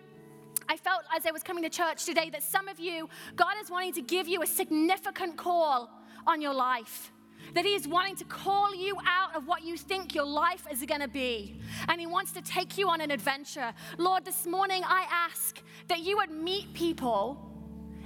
I 0.68 0.76
felt 0.76 1.03
as 1.14 1.26
I 1.26 1.32
was 1.32 1.43
coming 1.43 1.64
to 1.64 1.70
church 1.70 2.05
today 2.05 2.30
that 2.30 2.43
some 2.43 2.68
of 2.68 2.78
you, 2.78 3.09
God 3.36 3.55
is 3.62 3.70
wanting 3.70 3.93
to 3.95 4.03
give 4.03 4.28
you 4.28 4.43
a 4.43 4.47
significant 4.47 5.36
call 5.36 5.90
on 6.26 6.40
your 6.40 6.55
life 6.55 7.12
that 7.55 7.64
He 7.64 7.74
is 7.74 7.86
wanting 7.86 8.16
to 8.16 8.24
call 8.24 8.74
you 8.74 8.97
out 9.07 9.36
of 9.36 9.47
what 9.47 9.64
you 9.64 9.76
think 9.76 10.14
your 10.14 10.24
life 10.24 10.66
is 10.70 10.82
going 10.84 11.01
to 11.01 11.09
be. 11.09 11.61
And 11.88 12.01
He 12.01 12.07
wants 12.07 12.32
to 12.32 12.43
take 12.43 12.78
you 12.78 12.88
on 12.88 13.01
an 13.01 13.11
adventure. 13.11 13.72
Lord, 13.99 14.24
this 14.24 14.47
morning 14.47 14.82
I 14.84 15.07
ask 15.11 15.61
that 15.88 16.01
you 16.01 16.16
would 16.16 16.30
meet 16.30 16.72
people 16.74 17.51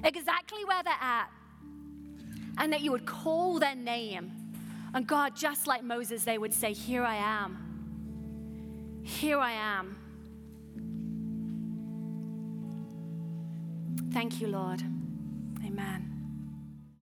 exactly 0.04 0.64
where 0.64 0.82
they're 0.82 0.92
at 1.00 1.30
and 2.58 2.72
that 2.72 2.80
you 2.80 2.90
would 2.92 3.06
call 3.06 3.58
their 3.58 3.74
name. 3.74 4.32
And 4.94 5.06
God, 5.06 5.36
just 5.36 5.66
like 5.66 5.84
Moses, 5.84 6.24
they 6.24 6.38
would 6.38 6.54
say, 6.54 6.72
Here 6.72 7.02
I 7.02 7.16
am. 7.16 9.02
Here 9.02 9.38
I 9.38 9.52
am. 9.52 9.96
Thank 14.12 14.40
you, 14.40 14.46
Lord. 14.48 14.80
Amen. 15.64 16.15